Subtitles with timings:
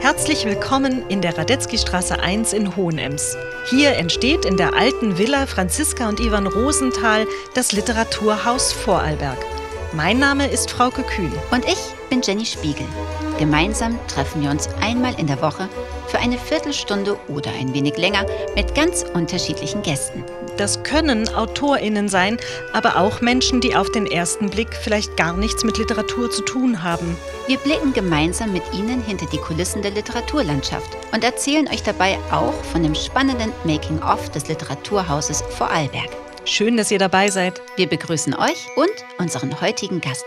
[0.00, 3.36] Herzlich willkommen in der Radetzky-Straße 1 in Hohenems.
[3.68, 9.36] Hier entsteht in der alten Villa Franziska und Ivan Rosenthal das Literaturhaus Vorarlberg.
[9.92, 11.32] Mein Name ist Frauke Kühn.
[11.50, 11.78] Und ich
[12.08, 12.86] bin Jenny Spiegel.
[13.38, 15.68] Gemeinsam treffen wir uns einmal in der Woche
[16.06, 20.24] für eine Viertelstunde oder ein wenig länger mit ganz unterschiedlichen Gästen.
[20.60, 22.36] Das können AutorInnen sein,
[22.74, 26.82] aber auch Menschen, die auf den ersten Blick vielleicht gar nichts mit Literatur zu tun
[26.82, 27.16] haben.
[27.46, 32.52] Wir blicken gemeinsam mit Ihnen hinter die Kulissen der Literaturlandschaft und erzählen euch dabei auch
[32.64, 36.10] von dem spannenden Making-of des Literaturhauses Vorarlberg.
[36.44, 37.62] Schön, dass ihr dabei seid.
[37.76, 40.26] Wir begrüßen euch und unseren heutigen Gast.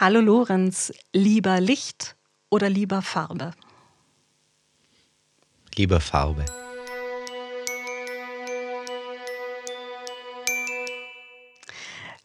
[0.00, 2.16] Hallo Lorenz, lieber Licht
[2.50, 3.52] oder lieber Farbe?
[5.76, 6.44] Lieber Farbe.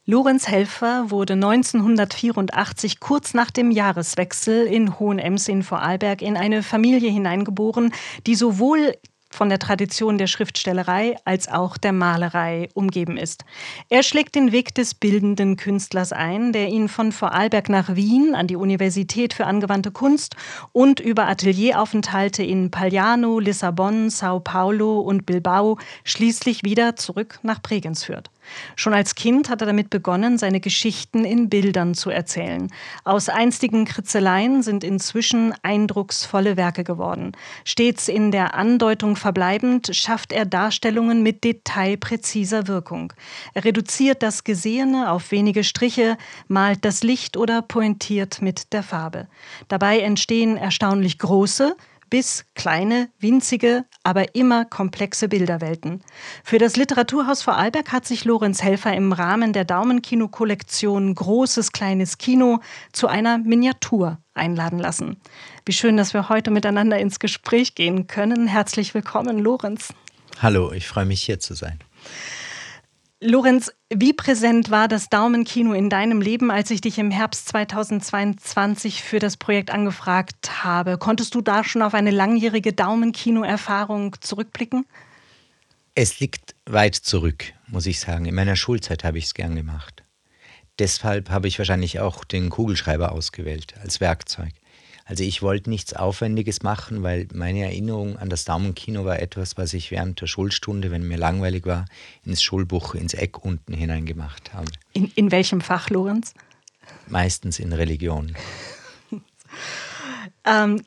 [0.08, 7.10] Lorenz Helfer wurde 1984 kurz nach dem Jahreswechsel in Hohenems in Vorarlberg in eine Familie
[7.10, 7.92] hineingeboren,
[8.28, 8.94] die sowohl
[9.32, 13.46] von der Tradition der Schriftstellerei als auch der Malerei umgeben ist.
[13.90, 18.46] Er schlägt den Weg des bildenden Künstlers ein, der ihn von Vorarlberg nach Wien an
[18.46, 20.36] die Universität für angewandte Kunst
[20.72, 28.04] und über Atelieraufenthalte in Pagliano, Lissabon, Sao Paulo und Bilbao schließlich wieder zurück nach Bregenz
[28.04, 28.30] führt.
[28.76, 32.72] Schon als Kind hat er damit begonnen, seine Geschichten in Bildern zu erzählen.
[33.04, 37.32] Aus einstigen Kritzeleien sind inzwischen eindrucksvolle Werke geworden.
[37.64, 43.14] Stets in der Andeutung verbleibend, schafft er Darstellungen mit detailpräziser Wirkung.
[43.54, 49.28] Er reduziert das Gesehene auf wenige Striche, malt das Licht oder pointiert mit der Farbe.
[49.68, 51.76] Dabei entstehen erstaunlich große,
[52.10, 56.02] bis kleine, winzige, aber immer komplexe Bilderwelten.
[56.44, 62.60] Für das Literaturhaus Vorarlberg hat sich Lorenz Helfer im Rahmen der Daumenkino-Kollektion Großes Kleines Kino
[62.92, 65.18] zu einer Miniatur einladen lassen.
[65.66, 68.48] Wie schön, dass wir heute miteinander ins Gespräch gehen können.
[68.48, 69.94] Herzlich willkommen, Lorenz.
[70.42, 71.80] Hallo, ich freue mich hier zu sein.
[73.26, 79.02] Lorenz, wie präsent war das Daumenkino in deinem Leben, als ich dich im Herbst 2022
[79.02, 81.00] für das Projekt angefragt habe?
[81.00, 84.86] Konntest du da schon auf eine langjährige Daumenkino-Erfahrung zurückblicken?
[85.96, 88.26] Es liegt weit zurück, muss ich sagen.
[88.26, 90.04] In meiner Schulzeit habe ich es gern gemacht.
[90.78, 94.54] Deshalb habe ich wahrscheinlich auch den Kugelschreiber ausgewählt als Werkzeug.
[95.08, 99.74] Also ich wollte nichts Aufwendiges machen, weil meine Erinnerung an das Daumenkino war etwas, was
[99.74, 101.86] ich während der Schulstunde, wenn mir langweilig war,
[102.24, 104.72] ins Schulbuch, ins Eck unten hineingemacht habe.
[104.94, 106.34] In, in welchem Fach, Lorenz?
[107.08, 108.36] Meistens in Religion.
[110.44, 110.82] ähm,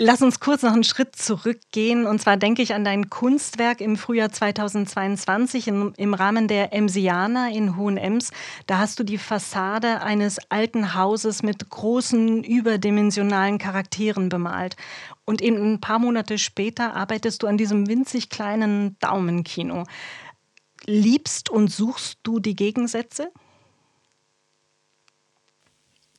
[0.00, 2.06] Lass uns kurz noch einen Schritt zurückgehen.
[2.06, 7.50] Und zwar denke ich an dein Kunstwerk im Frühjahr 2022 im, im Rahmen der Emsianer
[7.52, 8.32] in Hohenems.
[8.66, 14.76] Da hast du die Fassade eines alten Hauses mit großen überdimensionalen Charakteren bemalt.
[15.24, 19.84] Und eben ein paar Monate später arbeitest du an diesem winzig kleinen Daumenkino.
[20.86, 23.30] Liebst und suchst du die Gegensätze?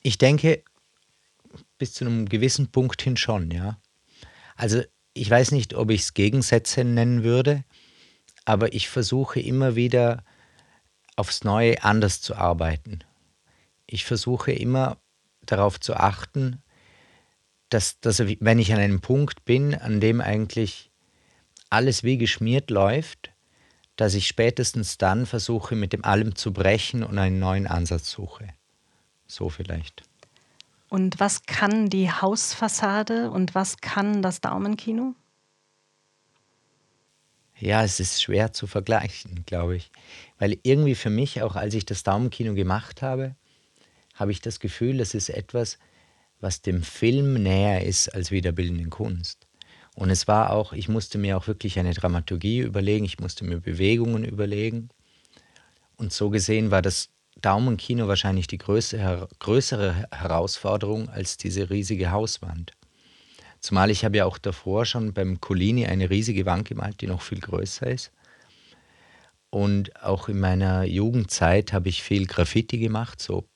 [0.02, 0.62] Ich denke,
[1.78, 3.78] bis zu einem gewissen Punkt hin schon, ja.
[4.56, 4.82] Also
[5.12, 7.64] ich weiß nicht, ob ich es Gegensätze nennen würde,
[8.44, 10.24] aber ich versuche immer wieder
[11.16, 13.00] aufs Neue anders zu arbeiten.
[13.86, 14.98] Ich versuche immer
[15.42, 16.62] darauf zu achten,
[17.68, 20.90] dass, dass wenn ich an einem Punkt bin, an dem eigentlich
[21.70, 23.32] alles wie geschmiert läuft,
[23.96, 28.48] dass ich spätestens dann versuche, mit dem allem zu brechen und einen neuen Ansatz suche.
[29.26, 30.02] So vielleicht.
[30.96, 35.14] Und was kann die Hausfassade und was kann das Daumenkino?
[37.58, 39.90] Ja, es ist schwer zu vergleichen, glaube ich.
[40.38, 43.36] Weil irgendwie für mich, auch als ich das Daumenkino gemacht habe,
[44.14, 45.78] habe ich das Gefühl, das ist etwas,
[46.40, 49.46] was dem Film näher ist als wie der bildenden Kunst.
[49.96, 53.60] Und es war auch, ich musste mir auch wirklich eine Dramaturgie überlegen, ich musste mir
[53.60, 54.88] Bewegungen überlegen.
[55.98, 57.10] Und so gesehen war das
[57.42, 62.72] Daumenkino wahrscheinlich die größere, größere Herausforderung als diese riesige Hauswand.
[63.60, 67.22] Zumal ich habe ja auch davor schon beim Collini eine riesige Wand gemalt, die noch
[67.22, 68.12] viel größer ist.
[69.50, 73.48] Und auch in meiner Jugendzeit habe ich viel Graffiti gemacht, so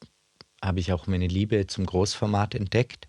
[0.63, 3.09] habe ich auch meine Liebe zum Großformat entdeckt.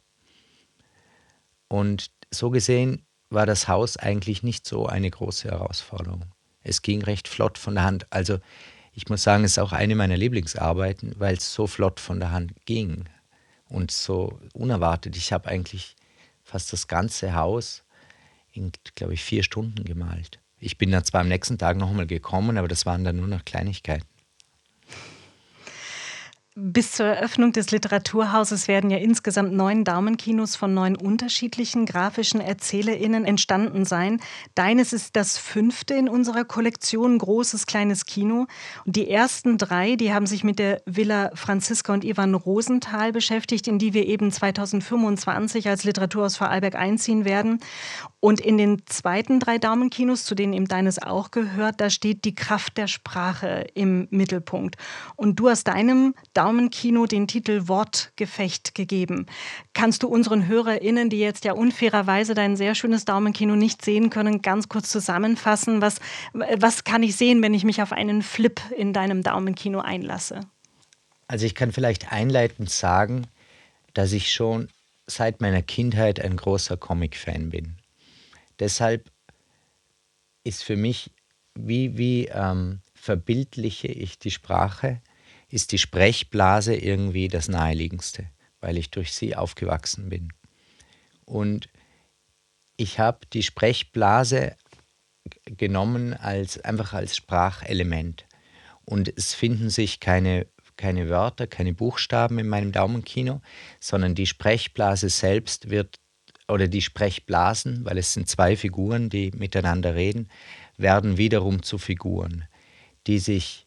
[1.68, 6.26] Und so gesehen war das Haus eigentlich nicht so eine große Herausforderung.
[6.64, 8.08] Es ging recht flott von der Hand.
[8.10, 8.40] Also
[8.94, 12.32] ich muss sagen, es ist auch eine meiner Lieblingsarbeiten, weil es so flott von der
[12.32, 13.06] Hand ging
[13.70, 15.16] und so unerwartet.
[15.16, 15.96] Ich habe eigentlich
[16.44, 17.84] fast das ganze Haus
[18.52, 20.40] in, glaube ich, vier Stunden gemalt.
[20.60, 23.46] Ich bin dann zwar am nächsten Tag nochmal gekommen, aber das waren dann nur noch
[23.46, 24.06] Kleinigkeiten.
[26.54, 33.24] Bis zur Eröffnung des Literaturhauses werden ja insgesamt neun Daumenkinos von neun unterschiedlichen grafischen ErzählerInnen
[33.24, 34.20] entstanden sein.
[34.54, 38.48] Deines ist das fünfte in unserer Kollektion, großes, kleines Kino.
[38.86, 43.70] Und die ersten drei, die haben sich mit der Villa Franziska und Ivan Rosenthal beschäftigt,
[43.70, 47.62] in die wir eben 2025 als Literaturhaus Vorarlberg einziehen werden.
[48.22, 52.36] Und in den zweiten drei Daumenkinos, zu denen eben deines auch gehört, da steht die
[52.36, 54.76] Kraft der Sprache im Mittelpunkt.
[55.16, 59.26] Und du hast deinem Daumenkino den Titel Wortgefecht gegeben.
[59.74, 64.44] Kannst du unseren HörerInnen, die jetzt ja unfairerweise dein sehr schönes Daumenkino nicht sehen können,
[64.44, 65.82] ganz kurz zusammenfassen?
[65.82, 65.96] Was,
[66.34, 70.42] was kann ich sehen, wenn ich mich auf einen Flip in deinem Daumenkino einlasse?
[71.28, 73.26] Also ich kann vielleicht einleitend sagen,
[73.96, 74.68] dass ich schon
[75.08, 77.81] seit meiner Kindheit ein großer Comic-Fan bin.
[78.62, 79.12] Deshalb
[80.44, 81.12] ist für mich,
[81.56, 85.02] wie, wie ähm, verbildliche ich die Sprache,
[85.50, 88.30] ist die Sprechblase irgendwie das Naheliegendste,
[88.60, 90.32] weil ich durch sie aufgewachsen bin.
[91.26, 91.70] Und
[92.78, 94.56] ich habe die Sprechblase
[95.46, 98.28] genommen als einfach als Sprachelement.
[98.86, 100.46] Und es finden sich keine,
[100.78, 103.42] keine Wörter, keine Buchstaben in meinem Daumenkino,
[103.80, 106.01] sondern die Sprechblase selbst wird
[106.48, 110.30] oder die Sprechblasen, weil es sind zwei Figuren, die miteinander reden,
[110.78, 112.46] werden wiederum zu Figuren,
[113.08, 113.66] die sich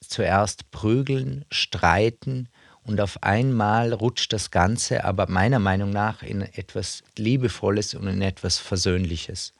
[0.00, 2.48] zuerst prügeln, streiten
[2.82, 8.22] und auf einmal rutscht das Ganze aber meiner Meinung nach in etwas Liebevolles und in
[8.22, 9.52] etwas Versöhnliches.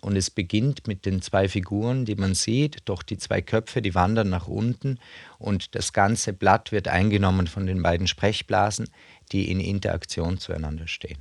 [0.00, 3.94] Und es beginnt mit den zwei Figuren, die man sieht, doch die zwei Köpfe, die
[3.94, 4.98] wandern nach unten
[5.38, 8.88] und das ganze Blatt wird eingenommen von den beiden Sprechblasen,
[9.32, 11.18] die in Interaktion zueinander stehen.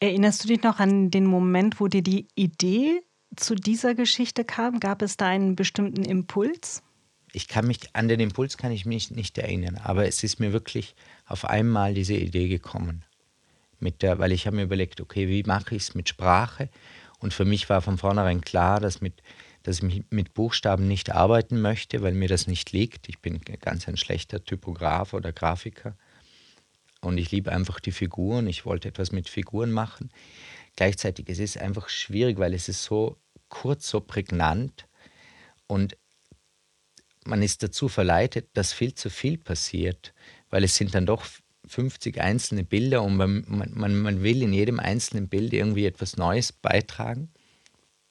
[0.00, 3.02] Erinnerst du dich noch an den Moment, wo dir die Idee
[3.36, 4.80] zu dieser Geschichte kam?
[4.80, 6.82] Gab es da einen bestimmten Impuls?
[7.32, 10.52] Ich kann mich an den Impuls kann ich mich nicht erinnern, aber es ist mir
[10.52, 13.04] wirklich auf einmal diese Idee gekommen.
[13.78, 16.68] Mit der, weil ich habe mir überlegt, okay, wie mache ich es mit Sprache?
[17.18, 19.22] Und für mich war von vornherein klar, dass, mit,
[19.62, 23.08] dass ich mit Buchstaben nicht arbeiten möchte, weil mir das nicht liegt.
[23.08, 25.96] Ich bin ganz ein schlechter Typograf oder Grafiker.
[27.02, 28.46] Und ich liebe einfach die Figuren.
[28.46, 30.10] Ich wollte etwas mit Figuren machen.
[30.76, 33.16] Gleichzeitig es ist es einfach schwierig, weil es ist so
[33.48, 34.86] kurz, so prägnant.
[35.66, 35.96] Und
[37.24, 40.14] man ist dazu verleitet, dass viel zu viel passiert,
[40.50, 41.24] weil es sind dann doch
[41.66, 46.52] 50 einzelne Bilder und man, man, man will in jedem einzelnen Bild irgendwie etwas Neues
[46.52, 47.30] beitragen.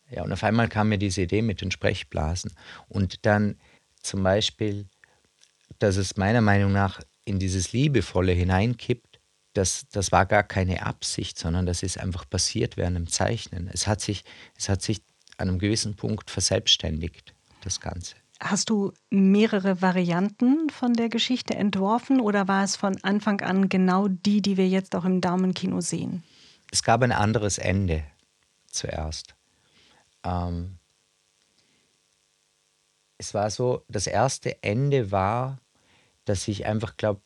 [0.10, 2.54] Ja, und auf einmal kam mir diese Idee mit den Sprechblasen.
[2.90, 3.58] Und dann
[4.02, 4.88] zum Beispiel,
[5.80, 9.20] dass es meiner Meinung nach in dieses Liebevolle hineinkippt,
[9.54, 13.70] das, das war gar keine Absicht, sondern das ist einfach passiert während dem Zeichnen.
[13.72, 14.24] Es hat sich,
[14.58, 15.02] es hat sich
[15.38, 17.34] an einem gewissen Punkt verselbstständigt,
[17.64, 18.16] das Ganze.
[18.40, 24.08] Hast du mehrere Varianten von der Geschichte entworfen oder war es von Anfang an genau
[24.08, 26.24] die, die wir jetzt auch im Daumenkino sehen?
[26.72, 28.04] Es gab ein anderes Ende
[28.66, 29.36] zuerst.
[30.24, 30.80] Ähm,
[33.20, 35.60] es war so, das erste Ende war,
[36.32, 37.22] dass ich einfach glaube,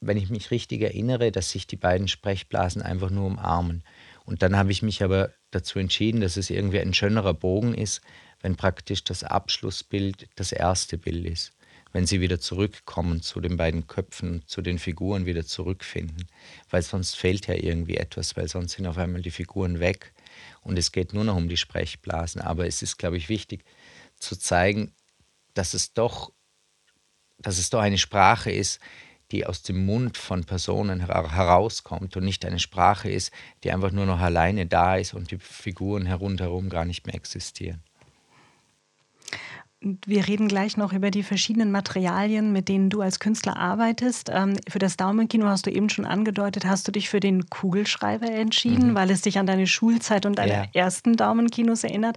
[0.00, 3.82] wenn ich mich richtig erinnere, dass sich die beiden Sprechblasen einfach nur umarmen.
[4.24, 8.00] Und dann habe ich mich aber dazu entschieden, dass es irgendwie ein schönerer Bogen ist,
[8.40, 11.52] wenn praktisch das Abschlussbild das erste Bild ist.
[11.90, 16.28] Wenn sie wieder zurückkommen zu den beiden Köpfen, zu den Figuren wieder zurückfinden.
[16.70, 20.12] Weil sonst fehlt ja irgendwie etwas, weil sonst sind auf einmal die Figuren weg
[20.60, 22.40] und es geht nur noch um die Sprechblasen.
[22.40, 23.64] Aber es ist, glaube ich, wichtig
[24.20, 24.92] zu zeigen,
[25.54, 26.30] dass es doch,
[27.38, 28.80] dass es doch eine Sprache ist,
[29.30, 33.30] die aus dem Mund von Personen herauskommt und nicht eine Sprache ist,
[33.62, 37.82] die einfach nur noch alleine da ist und die Figuren herumherum gar nicht mehr existieren.
[39.80, 44.28] Wir reden gleich noch über die verschiedenen Materialien, mit denen du als Künstler arbeitest.
[44.28, 48.28] Ähm, für das Daumenkino hast du eben schon angedeutet, hast du dich für den Kugelschreiber
[48.28, 48.94] entschieden, mhm.
[48.96, 50.64] weil es dich an deine Schulzeit und deine ja.
[50.74, 52.16] ersten Daumenkinos erinnert.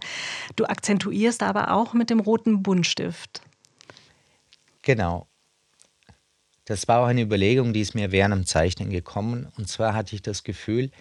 [0.56, 3.44] Du akzentuierst aber auch mit dem roten Buntstift.
[4.82, 5.28] Genau.
[6.66, 9.52] Das war auch eine Überlegung, die ist mir während dem Zeichnen gekommen.
[9.58, 10.92] Und zwar hatte ich das Gefühl,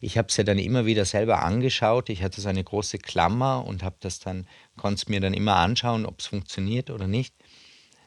[0.00, 2.08] ich habe es ja dann immer wieder selber angeschaut.
[2.08, 5.56] Ich hatte so eine große Klammer und habe das dann, konnte es mir dann immer
[5.56, 7.34] anschauen, ob es funktioniert oder nicht.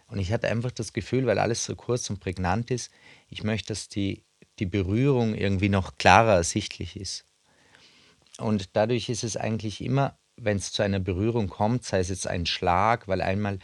[0.07, 2.91] Und ich hatte einfach das Gefühl, weil alles so kurz und prägnant ist,
[3.29, 4.23] ich möchte, dass die,
[4.59, 7.25] die Berührung irgendwie noch klarer ersichtlich ist.
[8.39, 12.27] Und dadurch ist es eigentlich immer, wenn es zu einer Berührung kommt, sei es jetzt
[12.27, 13.59] ein Schlag, weil einmal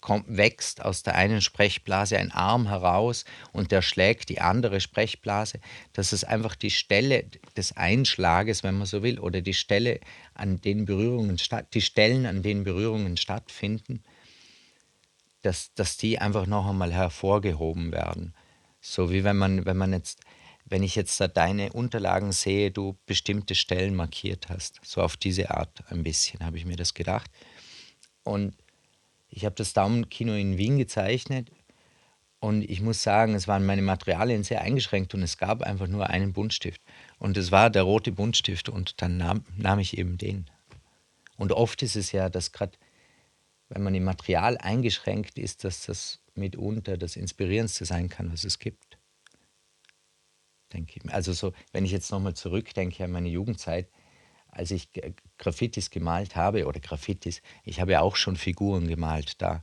[0.00, 5.60] kommt, wächst aus der einen Sprechblase ein Arm heraus und der schlägt die andere Sprechblase,
[5.92, 7.24] dass es einfach die Stelle
[7.56, 10.00] des Einschlages, wenn man so will, oder die Stelle,
[10.34, 14.02] an den Berührungen statt, die Stellen, an denen Berührungen stattfinden,
[15.42, 18.34] dass, dass die einfach noch einmal hervorgehoben werden.
[18.80, 20.20] So wie wenn man, wenn man jetzt,
[20.66, 24.80] wenn ich jetzt da deine Unterlagen sehe, du bestimmte Stellen markiert hast.
[24.82, 27.30] So auf diese Art ein bisschen habe ich mir das gedacht.
[28.22, 28.54] Und
[29.34, 31.50] ich habe das Daumenkino in Wien gezeichnet
[32.38, 36.08] und ich muss sagen, es waren meine Materialien sehr eingeschränkt und es gab einfach nur
[36.08, 36.80] einen Buntstift.
[37.18, 40.48] Und es war der rote Buntstift und dann nahm, nahm ich eben den.
[41.36, 42.78] Und oft ist es ja, dass gerade,
[43.70, 48.60] wenn man im Material eingeschränkt ist, dass das mitunter das Inspirierendste sein kann, was es
[48.60, 48.98] gibt.
[50.72, 51.12] Denke ich.
[51.12, 53.88] Also so, wenn ich jetzt nochmal zurückdenke an meine Jugendzeit,
[54.54, 54.88] als ich
[55.38, 59.62] Graffitis gemalt habe, oder Graffitis, ich habe ja auch schon Figuren gemalt da.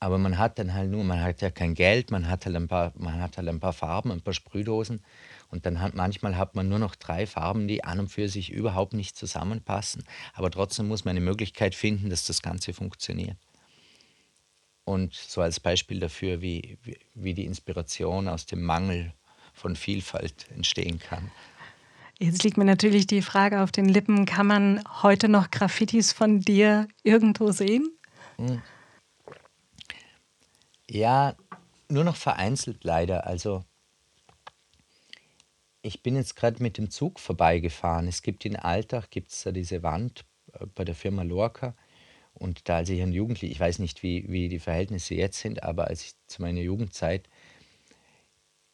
[0.00, 2.68] Aber man hat dann halt nur, man hat ja kein Geld, man hat halt ein
[2.68, 5.02] paar, man hat halt ein paar Farben, ein paar Sprühdosen
[5.50, 8.52] und dann hat manchmal hat man nur noch drei Farben, die an und für sich
[8.52, 10.04] überhaupt nicht zusammenpassen.
[10.34, 13.36] Aber trotzdem muss man eine Möglichkeit finden, dass das Ganze funktioniert.
[14.84, 19.12] Und so als Beispiel dafür, wie, wie, wie die Inspiration aus dem Mangel
[19.52, 21.30] von Vielfalt entstehen kann.
[22.20, 26.40] Jetzt liegt mir natürlich die Frage auf den Lippen, kann man heute noch Graffitis von
[26.40, 27.96] dir irgendwo sehen?
[28.36, 28.60] Hm.
[30.90, 31.36] Ja,
[31.88, 33.26] nur noch vereinzelt leider.
[33.26, 33.62] Also
[35.82, 38.08] ich bin jetzt gerade mit dem Zug vorbeigefahren.
[38.08, 41.76] Es gibt in Alltag gibt's da diese Wand äh, bei der Firma Lorca.
[42.34, 45.62] Und da als ich ein Jugendlicher, ich weiß nicht, wie, wie die Verhältnisse jetzt sind,
[45.62, 47.28] aber als ich zu meiner Jugendzeit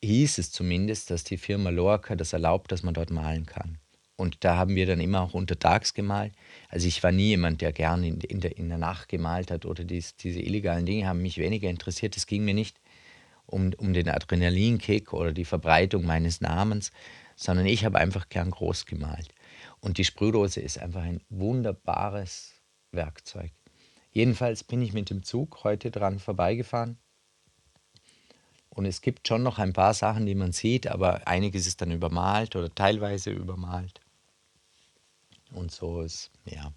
[0.05, 3.79] hieß es zumindest, dass die Firma Lorca das erlaubt, dass man dort malen kann.
[4.17, 6.33] Und da haben wir dann immer auch untertags gemalt.
[6.69, 9.67] Also ich war nie jemand, der gerne in, in, der, in der Nacht gemalt hat
[9.67, 12.17] oder dies, diese illegalen Dinge haben mich weniger interessiert.
[12.17, 12.81] Es ging mir nicht
[13.47, 16.93] um, um den Adrenalinkick oder die Verbreitung meines Namens,
[17.35, 19.35] sondern ich habe einfach gern groß gemalt.
[19.81, 22.53] Und die Sprühdose ist einfach ein wunderbares
[22.93, 23.51] Werkzeug.
[24.13, 26.99] Jedenfalls bin ich mit dem Zug heute dran vorbeigefahren.
[28.75, 31.93] Und es gibt schon noch ein paar Sachen, die man sieht, aber einiges ist dann
[31.93, 34.01] übermalt oder teilweise übermalt.
[35.53, 36.73] Und so ist, ja,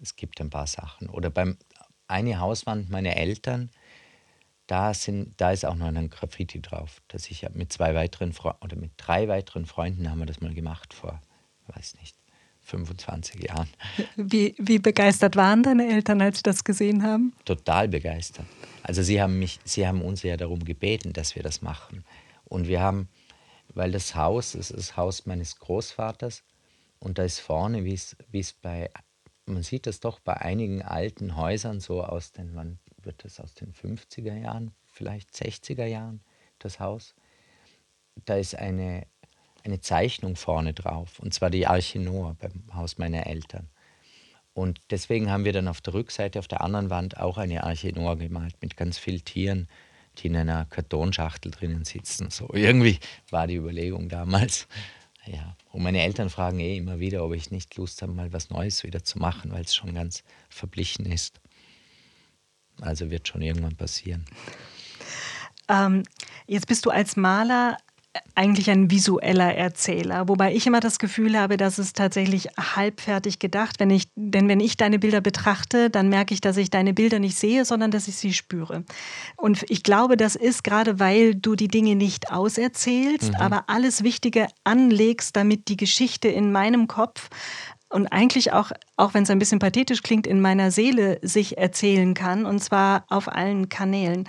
[0.00, 1.08] es gibt ein paar Sachen.
[1.10, 1.58] Oder beim
[2.06, 3.70] eine Hauswand meiner Eltern,
[4.66, 7.02] da, sind, da ist auch noch ein Graffiti drauf.
[7.08, 10.54] Das ich mit zwei weiteren Fre oder mit drei weiteren Freunden haben wir das mal
[10.54, 11.20] gemacht vor,
[11.68, 12.16] weiß nicht,
[12.64, 13.68] 25 Jahren.
[14.16, 17.32] Wie, wie begeistert waren deine Eltern, als sie das gesehen haben?
[17.44, 18.46] Total begeistert.
[18.82, 22.04] Also sie haben mich, sie haben uns ja darum gebeten, dass wir das machen.
[22.44, 23.08] Und wir haben,
[23.74, 26.42] weil das Haus, das ist das Haus meines Großvaters
[26.98, 28.90] und da ist vorne, wie es bei,
[29.46, 33.54] man sieht das doch bei einigen alten Häusern so aus den, wann wird das aus
[33.54, 36.22] den 50er Jahren, vielleicht 60er Jahren,
[36.58, 37.14] das Haus.
[38.24, 39.06] Da ist eine,
[39.64, 43.68] eine Zeichnung vorne drauf, und zwar die Arche Noah beim Haus meiner Eltern.
[44.52, 47.92] Und deswegen haben wir dann auf der Rückseite, auf der anderen Wand, auch eine Arche
[47.92, 49.68] Noah gemalt mit ganz vielen Tieren,
[50.18, 52.30] die in einer Kartonschachtel drinnen sitzen.
[52.30, 54.68] So irgendwie war die Überlegung damals.
[55.26, 58.50] Ja, und meine Eltern fragen eh immer wieder, ob ich nicht Lust habe, mal was
[58.50, 61.40] Neues wieder zu machen, weil es schon ganz verblichen ist.
[62.80, 64.26] Also wird schon irgendwann passieren.
[65.68, 66.02] Ähm,
[66.46, 67.78] jetzt bist du als Maler
[68.34, 73.80] eigentlich ein visueller Erzähler, wobei ich immer das Gefühl habe, dass es tatsächlich halbfertig gedacht,
[73.80, 77.18] wenn ich, denn wenn ich deine Bilder betrachte, dann merke ich, dass ich deine Bilder
[77.18, 78.84] nicht sehe, sondern dass ich sie spüre.
[79.36, 83.40] Und ich glaube, das ist gerade, weil du die Dinge nicht auserzählst, mhm.
[83.40, 87.30] aber alles Wichtige anlegst, damit die Geschichte in meinem Kopf
[87.94, 92.14] und eigentlich auch, auch wenn es ein bisschen pathetisch klingt, in meiner Seele sich erzählen
[92.14, 94.26] kann und zwar auf allen Kanälen.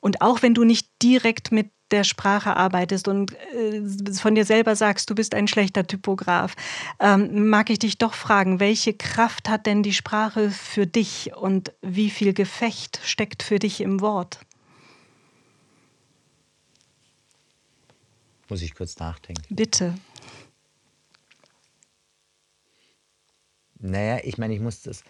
[0.00, 4.76] Und auch wenn du nicht direkt mit der Sprache arbeitest und äh, von dir selber
[4.76, 6.54] sagst, du bist ein schlechter Typograf,
[7.00, 11.72] ähm, mag ich dich doch fragen, welche Kraft hat denn die Sprache für dich und
[11.82, 14.40] wie viel Gefecht steckt für dich im Wort?
[18.48, 19.42] Muss ich kurz nachdenken.
[19.54, 19.94] Bitte.
[23.80, 25.04] Naja, ich meine, ich muss das.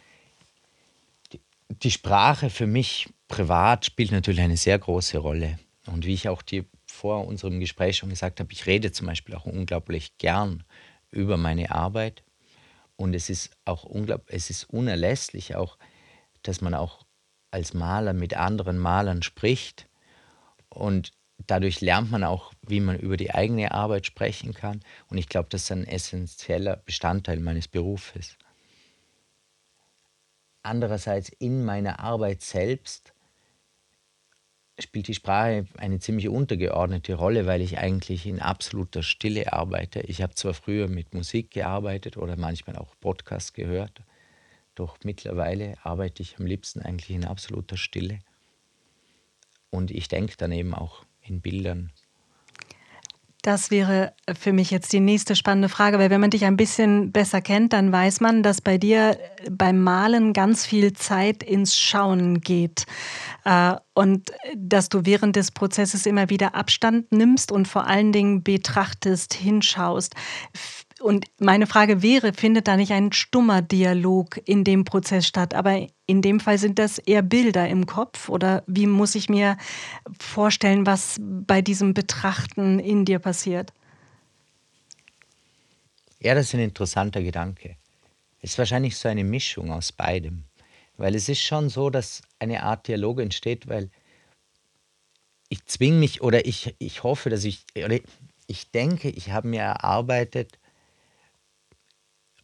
[1.33, 5.59] Die, die Sprache für mich privat spielt natürlich eine sehr große Rolle.
[5.89, 9.35] Und wie ich auch dir vor unserem Gespräch schon gesagt habe, ich rede zum Beispiel
[9.35, 10.65] auch unglaublich gern
[11.11, 12.23] über meine Arbeit.
[12.97, 15.79] Und es ist auch unglaublich, es ist unerlässlich auch,
[16.43, 17.05] dass man auch
[17.51, 19.89] als Maler mit anderen Malern spricht.
[20.69, 21.13] Und
[21.47, 24.81] dadurch lernt man auch, wie man über die eigene Arbeit sprechen kann.
[25.09, 28.37] Und ich glaube, das ist ein essentieller Bestandteil meines Berufes
[30.69, 33.13] andererseits in meiner Arbeit selbst
[34.79, 40.01] spielt die Sprache eine ziemlich untergeordnete Rolle, weil ich eigentlich in absoluter Stille arbeite.
[40.01, 44.03] Ich habe zwar früher mit Musik gearbeitet oder manchmal auch Podcasts gehört.
[44.75, 48.21] Doch mittlerweile arbeite ich am liebsten eigentlich in absoluter Stille.
[49.71, 51.93] Und ich denke dann eben auch in Bildern.
[53.49, 57.13] Das wäre für mich jetzt die nächste spannende Frage, weil wenn man dich ein bisschen
[57.13, 59.17] besser kennt, dann weiß man, dass bei dir
[59.51, 62.85] beim Malen ganz viel Zeit ins Schauen geht
[63.47, 68.43] äh, und dass du während des Prozesses immer wieder Abstand nimmst und vor allen Dingen
[68.43, 70.15] betrachtest, hinschaust.
[71.01, 75.55] Und meine Frage wäre, findet da nicht ein stummer Dialog in dem Prozess statt?
[75.55, 79.57] Aber in dem Fall sind das eher Bilder im Kopf oder wie muss ich mir
[80.19, 83.73] vorstellen, was bei diesem Betrachten in dir passiert?
[86.21, 87.77] Ja, das ist ein interessanter Gedanke.
[88.41, 90.45] Es ist wahrscheinlich so eine Mischung aus beidem.
[90.97, 93.91] Weil es ist schon so, dass eine Art Dialog entsteht, weil
[95.49, 98.01] ich zwinge mich oder ich, ich hoffe, dass ich, oder
[98.49, 100.59] ich denke, ich habe mir erarbeitet,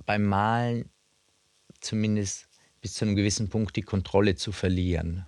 [0.07, 0.91] beim Malen
[1.81, 2.49] zumindest
[2.81, 5.27] bis zu einem gewissen Punkt die Kontrolle zu verlieren.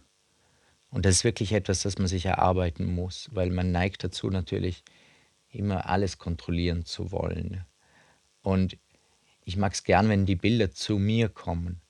[0.90, 4.82] Und das ist wirklich etwas, das man sich erarbeiten muss, weil man neigt dazu natürlich
[5.50, 7.64] immer alles kontrollieren zu wollen.
[8.42, 8.78] Und
[9.44, 11.80] ich mag es gern, wenn die Bilder zu mir kommen.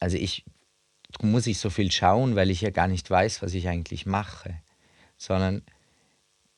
[0.00, 0.44] Also ich
[1.20, 4.60] muss ich so viel schauen, weil ich ja gar nicht weiß, was ich eigentlich mache,
[5.16, 5.62] sondern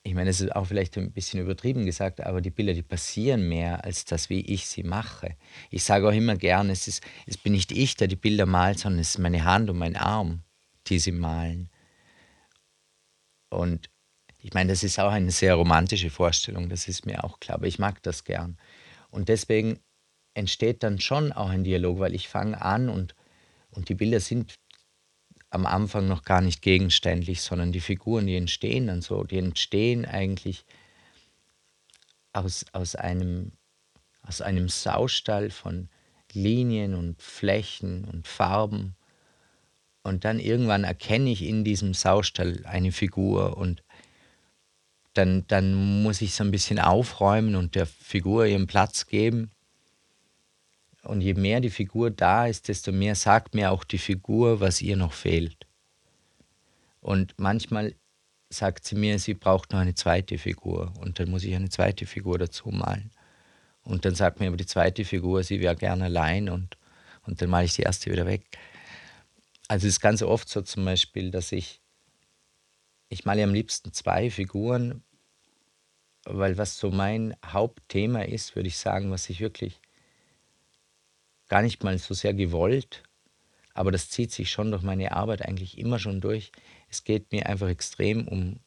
[0.06, 3.48] ich meine, das ist auch vielleicht ein bisschen übertrieben gesagt, aber die Bilder, die passieren
[3.48, 5.34] mehr als das, wie ich sie mache.
[5.70, 8.78] Ich sage auch immer gern, es, ist, es bin nicht ich, der die Bilder malt,
[8.78, 10.42] sondern es ist meine Hand und mein Arm,
[10.88, 11.70] die sie malen.
[13.48, 13.88] Und
[14.36, 17.66] ich meine, das ist auch eine sehr romantische Vorstellung, das ist mir auch klar, aber
[17.66, 18.58] ich mag das gern.
[19.10, 19.80] Und deswegen
[20.34, 23.14] entsteht dann schon auch ein Dialog, weil ich fange an und,
[23.70, 24.54] und die Bilder sind
[25.54, 30.04] am Anfang noch gar nicht gegenständlich, sondern die Figuren, die entstehen dann so, die entstehen
[30.04, 30.64] eigentlich
[32.32, 33.52] aus, aus, einem,
[34.22, 35.88] aus einem Saustall von
[36.32, 38.96] Linien und Flächen und Farben.
[40.02, 43.82] Und dann irgendwann erkenne ich in diesem Saustall eine Figur und
[45.14, 49.52] dann, dann muss ich so ein bisschen aufräumen und der Figur ihren Platz geben.
[51.04, 54.80] Und je mehr die Figur da ist, desto mehr sagt mir auch die Figur, was
[54.80, 55.66] ihr noch fehlt.
[57.00, 57.94] Und manchmal
[58.48, 60.92] sagt sie mir, sie braucht noch eine zweite Figur.
[61.00, 63.10] Und dann muss ich eine zweite Figur dazu malen.
[63.82, 66.78] Und dann sagt mir aber die zweite Figur, sie wäre gerne allein und,
[67.26, 68.46] und dann male ich die erste wieder weg.
[69.68, 71.82] Also es ist ganz oft so zum Beispiel, dass ich,
[73.10, 75.02] ich male am liebsten zwei Figuren,
[76.24, 79.80] weil was so mein Hauptthema ist, würde ich sagen, was ich wirklich
[81.54, 83.04] gar nicht mal so sehr gewollt,
[83.74, 86.50] aber das zieht sich schon durch meine Arbeit eigentlich immer schon durch.
[86.88, 88.58] Es geht mir einfach extrem um,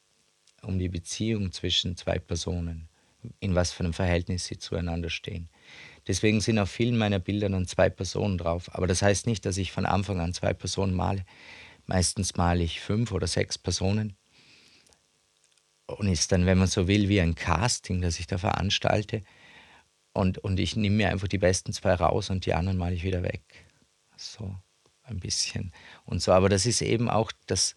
[0.62, 2.88] um die Beziehung zwischen zwei Personen,
[3.42, 5.50] in was für einem Verhältnis sie zueinander stehen.
[6.08, 8.74] Deswegen sind auf vielen meiner Bilder dann zwei Personen drauf.
[8.74, 11.26] Aber das heißt nicht, dass ich von Anfang an zwei Personen male.
[11.88, 14.16] Meistens male ich fünf oder sechs Personen.
[15.88, 19.24] Und ist dann, wenn man so will, wie ein Casting, das ich da veranstalte.
[20.18, 23.04] Und, und ich nehme mir einfach die besten zwei raus und die anderen male ich
[23.04, 23.44] wieder weg.
[24.16, 24.56] So
[25.04, 25.72] ein bisschen.
[26.06, 27.76] Und so, aber das ist eben auch das,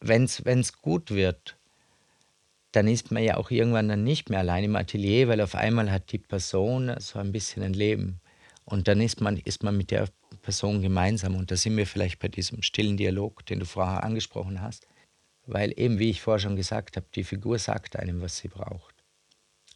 [0.00, 1.58] wenn es gut wird,
[2.72, 5.90] dann ist man ja auch irgendwann dann nicht mehr allein im Atelier, weil auf einmal
[5.90, 8.18] hat die Person so ein bisschen ein Leben.
[8.64, 10.08] Und dann ist man, ist man mit der
[10.40, 11.36] Person gemeinsam.
[11.36, 14.86] Und da sind wir vielleicht bei diesem stillen Dialog, den du vorher angesprochen hast
[15.48, 18.94] weil eben, wie ich vorher schon gesagt habe, die Figur sagt einem, was sie braucht.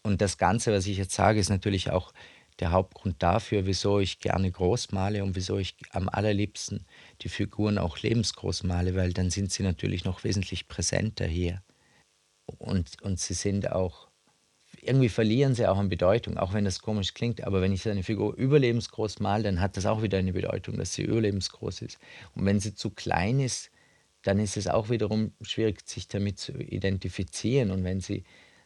[0.02, 2.12] Und das Ganze, was ich jetzt sage, ist natürlich auch
[2.60, 6.84] der Hauptgrund dafür, wieso ich gerne groß male und wieso ich am allerliebsten
[7.22, 11.62] die Figuren auch lebensgroß male, weil dann sind sie natürlich noch wesentlich präsenter hier.
[12.58, 14.08] Und, und sie sind auch,
[14.82, 18.02] irgendwie verlieren sie auch an Bedeutung, auch wenn das komisch klingt, aber wenn ich eine
[18.02, 21.98] Figur überlebensgroß male, dann hat das auch wieder eine Bedeutung, dass sie überlebensgroß ist.
[22.34, 23.70] Und wenn sie zu klein ist,
[24.22, 27.70] dann ist es auch wiederum schwierig, sich damit zu identifizieren.
[27.70, 28.24] Und wenn sie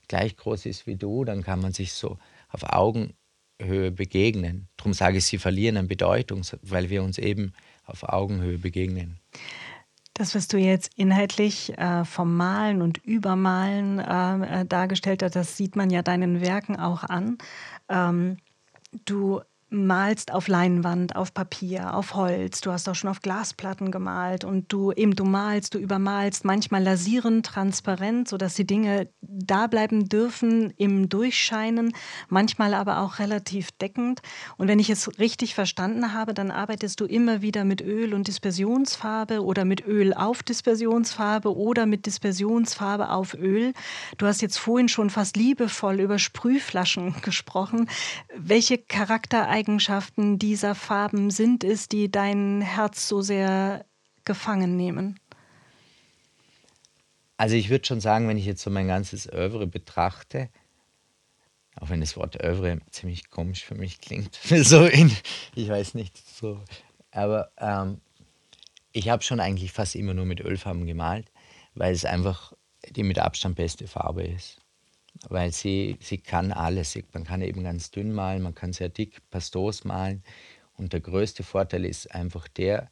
[0.09, 4.69] gleich groß ist wie du, dann kann man sich so auf Augenhöhe begegnen.
[4.77, 7.53] Darum sage ich, sie verlieren an Bedeutung, weil wir uns eben
[7.85, 9.19] auf Augenhöhe begegnen.
[10.15, 15.77] Das, was du jetzt inhaltlich äh, vom Malen und Übermalen äh, dargestellt hast, das sieht
[15.77, 17.37] man ja deinen Werken auch an.
[17.91, 18.39] Ähm,
[19.05, 24.45] du malst auf Leinwand, auf Papier, auf Holz, du hast auch schon auf Glasplatten gemalt
[24.45, 30.09] und du eben du malst, du übermalst, manchmal lasierend, transparent, sodass die Dinge da bleiben
[30.09, 31.93] dürfen im Durchscheinen,
[32.29, 34.23] manchmal aber auch relativ deckend.
[34.57, 38.29] Und wenn ich es richtig verstanden habe, dann arbeitest du immer wieder mit Öl und
[38.29, 43.73] Dispersionsfarbe oder mit Öl auf Dispersionsfarbe oder mit Dispersionsfarbe auf Öl.
[44.17, 47.89] Du hast jetzt vorhin schon fast liebevoll über Sprühflaschen gesprochen.
[48.37, 53.87] Welche Charakter Eigenschaften dieser Farben sind es, die dein Herz so sehr
[54.27, 55.19] gefangen nehmen?
[57.39, 60.51] Also ich würde schon sagen, wenn ich jetzt so mein ganzes Oeuvre betrachte,
[61.81, 65.11] auch wenn das Wort Oeuvre ziemlich komisch für mich klingt, so in,
[65.55, 66.63] ich weiß nicht, so,
[67.11, 68.03] aber ähm,
[68.93, 71.33] ich habe schon eigentlich fast immer nur mit Ölfarben gemalt,
[71.75, 72.53] weil es einfach
[72.91, 74.61] die mit Abstand beste Farbe ist
[75.29, 76.99] weil sie, sie kann alles.
[77.13, 80.23] Man kann eben ganz dünn malen, man kann sehr dick pastos malen.
[80.77, 82.89] Und der größte Vorteil ist einfach der,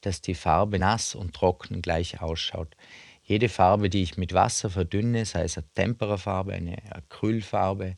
[0.00, 2.76] dass die Farbe nass und trocken gleich ausschaut.
[3.22, 7.96] Jede Farbe, die ich mit Wasser verdünne, sei es eine Temperafarbe, eine Acrylfarbe,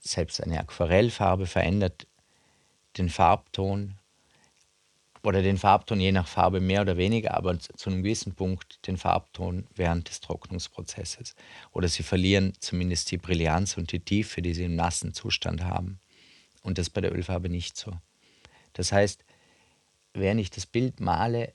[0.00, 2.06] selbst eine Aquarellfarbe, verändert
[2.98, 3.98] den Farbton
[5.24, 8.98] oder den Farbton je nach Farbe mehr oder weniger, aber zu einem gewissen Punkt den
[8.98, 11.34] Farbton während des Trocknungsprozesses.
[11.72, 15.98] Oder sie verlieren zumindest die Brillanz und die Tiefe, die sie im nassen Zustand haben.
[16.62, 17.92] Und das bei der Ölfarbe nicht so.
[18.74, 19.24] Das heißt,
[20.12, 21.54] während ich das Bild male,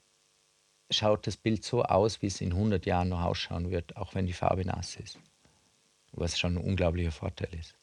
[0.90, 4.26] schaut das Bild so aus, wie es in 100 Jahren noch ausschauen wird, auch wenn
[4.26, 5.20] die Farbe nass ist.
[6.12, 7.76] Was schon ein unglaublicher Vorteil ist.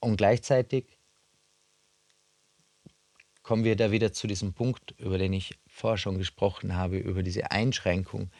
[0.00, 0.98] Und gleichzeitig
[3.44, 7.22] kommen wir da wieder zu diesem Punkt, über den ich vorher schon gesprochen habe, über
[7.22, 8.30] diese Einschränkung,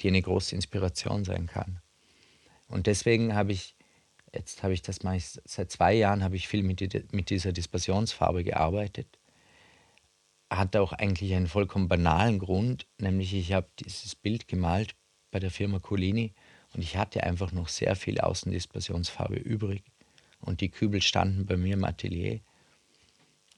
[0.00, 1.80] die eine große Inspiration sein kann.
[2.68, 3.74] Und deswegen habe ich,
[4.32, 8.44] jetzt habe ich das mal, seit zwei Jahren habe ich viel mit, mit dieser Dispersionsfarbe
[8.44, 9.18] gearbeitet.
[10.48, 14.94] Hat auch eigentlich einen vollkommen banalen Grund, nämlich ich habe dieses Bild gemalt
[15.32, 16.34] bei der Firma Colini
[16.72, 19.82] und ich hatte einfach noch sehr viel Außendispersionsfarbe übrig.
[20.40, 22.40] Und die Kübel standen bei mir im Atelier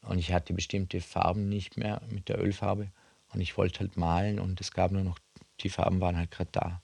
[0.06, 2.90] und ich hatte bestimmte Farben nicht mehr mit der Ölfarbe.
[3.32, 5.18] Und ich wollte halt malen und es gab nur noch,
[5.60, 6.82] die Farben waren halt gerade da.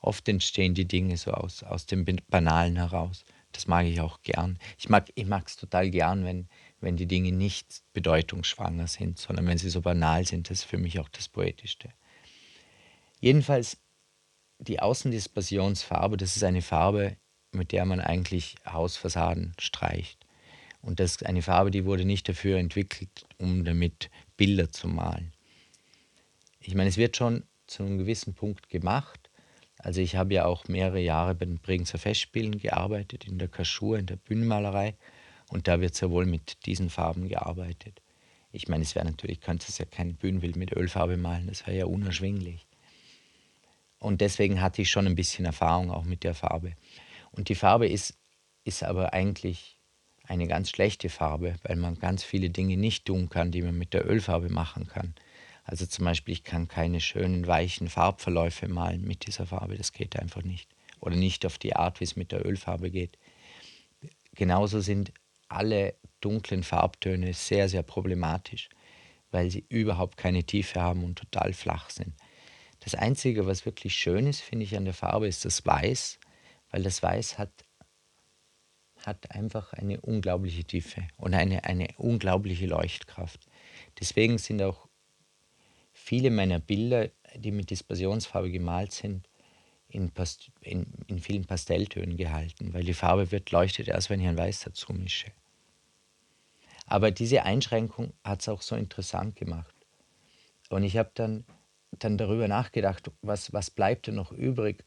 [0.00, 3.24] Oft entstehen die Dinge so aus, aus dem Banalen heraus.
[3.52, 4.58] Das mag ich auch gern.
[4.76, 6.48] Ich mag es total gern, wenn,
[6.80, 10.50] wenn die Dinge nicht bedeutungsschwanger sind, sondern wenn sie so banal sind.
[10.50, 11.90] Das ist für mich auch das Poetischste.
[13.20, 13.78] Jedenfalls
[14.58, 17.16] die Außendispersionsfarbe, das ist eine Farbe,
[17.52, 20.25] mit der man eigentlich Hausfassaden streicht.
[20.86, 25.32] Und das ist eine Farbe, die wurde nicht dafür entwickelt, um damit Bilder zu malen.
[26.60, 29.28] Ich meine, es wird schon zu einem gewissen Punkt gemacht.
[29.78, 33.98] Also ich habe ja auch mehrere Jahre bei den Bregenzer Festspielen gearbeitet, in der Kaschur,
[33.98, 34.94] in der Bühnenmalerei.
[35.48, 38.00] Und da wird sehr wohl mit diesen Farben gearbeitet.
[38.52, 41.78] Ich meine, es wäre natürlich, könnte es ja kein Bühnenbild mit Ölfarbe malen, das wäre
[41.78, 42.64] ja unerschwinglich.
[43.98, 46.74] Und deswegen hatte ich schon ein bisschen Erfahrung auch mit der Farbe.
[47.32, 48.14] Und die Farbe ist,
[48.62, 49.75] ist aber eigentlich
[50.28, 53.94] eine ganz schlechte Farbe, weil man ganz viele Dinge nicht tun kann, die man mit
[53.94, 55.14] der Ölfarbe machen kann.
[55.64, 60.18] Also zum Beispiel, ich kann keine schönen, weichen Farbverläufe malen mit dieser Farbe, das geht
[60.18, 60.68] einfach nicht.
[61.00, 63.18] Oder nicht auf die Art, wie es mit der Ölfarbe geht.
[64.34, 65.12] Genauso sind
[65.48, 68.68] alle dunklen Farbtöne sehr, sehr problematisch,
[69.30, 72.14] weil sie überhaupt keine Tiefe haben und total flach sind.
[72.80, 76.18] Das Einzige, was wirklich schön ist, finde ich, an der Farbe, ist das Weiß,
[76.70, 77.65] weil das Weiß hat
[79.06, 83.46] hat einfach eine unglaubliche Tiefe und eine, eine unglaubliche Leuchtkraft.
[84.00, 84.88] Deswegen sind auch
[85.92, 89.28] viele meiner Bilder, die mit Dispersionsfarbe gemalt sind,
[89.88, 94.26] in, Past in, in vielen Pastelltönen gehalten, weil die Farbe wird leuchtet erst, wenn ich
[94.26, 95.30] ein Weiß dazu mische.
[96.86, 99.74] Aber diese Einschränkung hat es auch so interessant gemacht.
[100.68, 101.44] Und ich habe dann,
[101.92, 104.84] dann darüber nachgedacht, was, was bleibt denn noch übrig,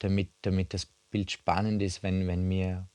[0.00, 2.88] damit, damit das Bild spannend ist, wenn, wenn mir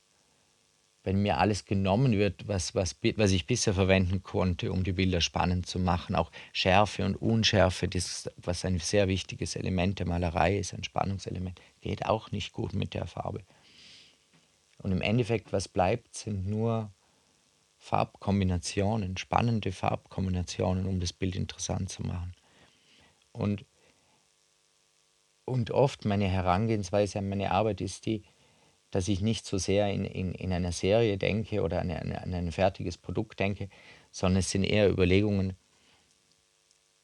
[1.08, 5.22] wenn mir alles genommen wird, was, was, was ich bisher verwenden konnte, um die Bilder
[5.22, 6.14] spannend zu machen.
[6.14, 11.58] Auch Schärfe und Unschärfe, das, was ein sehr wichtiges Element der Malerei ist, ein Spannungselement,
[11.80, 13.40] geht auch nicht gut mit der Farbe.
[14.82, 16.92] Und im Endeffekt, was bleibt, sind nur
[17.78, 22.34] Farbkombinationen, spannende Farbkombinationen, um das Bild interessant zu machen.
[23.32, 23.64] Und,
[25.46, 28.24] und oft meine Herangehensweise an meine Arbeit ist die,
[28.90, 32.34] dass ich nicht so sehr in, in, in einer Serie denke oder an, an, an
[32.34, 33.68] ein fertiges Produkt denke,
[34.10, 35.56] sondern es sind eher Überlegungen,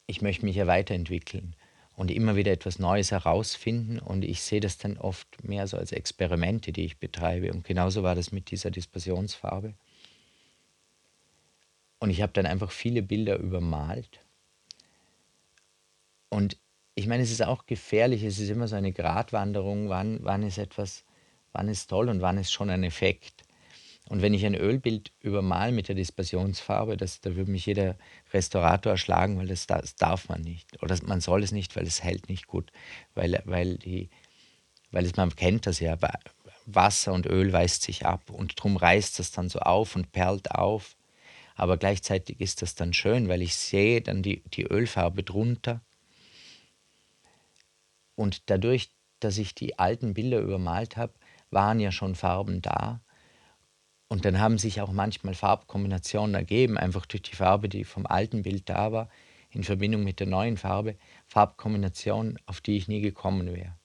[0.06, 1.56] ich möchte mich ja weiterentwickeln.
[1.96, 3.98] und immer wieder etwas Neues herausfinden.
[3.98, 7.52] Und ich sehe das dann oft mehr so als Experimente, die ich betreibe.
[7.52, 9.74] Und genauso war das mit dieser Dispersionsfarbe.
[12.00, 14.20] Und ich habe dann einfach viele Bilder übermalt.
[16.28, 16.56] Und
[16.96, 20.58] ich meine, es ist auch gefährlich, es ist immer so eine Gratwanderung, wann, wann ist
[20.58, 21.04] etwas,
[21.54, 23.44] wann ist toll und wann ist schon ein Effekt.
[24.08, 27.96] Und wenn ich ein Ölbild übermal mit der Dispersionsfarbe, das, da würde mich jeder
[28.34, 30.82] Restaurator erschlagen, weil das, das darf man nicht.
[30.82, 32.70] Oder man soll es nicht, weil es hält nicht gut.
[33.14, 34.10] Weil, weil, die,
[34.90, 35.96] weil es, man kennt das ja,
[36.66, 40.50] Wasser und Öl weist sich ab und drum reißt das dann so auf und perlt
[40.50, 40.96] auf.
[41.54, 45.80] Aber gleichzeitig ist das dann schön, weil ich sehe dann die, die Ölfarbe drunter.
[48.16, 48.90] Und dadurch,
[49.20, 51.14] dass ich die alten Bilder übermalt habe,
[51.54, 53.00] waren ja schon Farben da
[54.08, 58.42] und dann haben sich auch manchmal Farbkombinationen ergeben, einfach durch die Farbe, die vom alten
[58.42, 59.08] Bild da war,
[59.50, 63.76] in Verbindung mit der neuen Farbe, Farbkombinationen, auf die ich nie gekommen wäre.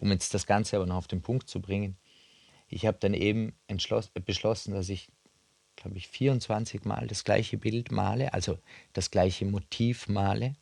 [0.00, 1.96] Um jetzt das Ganze aber noch auf den Punkt zu bringen,
[2.68, 3.54] ich habe dann eben
[4.24, 5.10] beschlossen, dass ich,
[5.76, 8.58] glaube ich, 24 Mal das gleiche Bild male, also
[8.92, 10.54] das gleiche Motiv male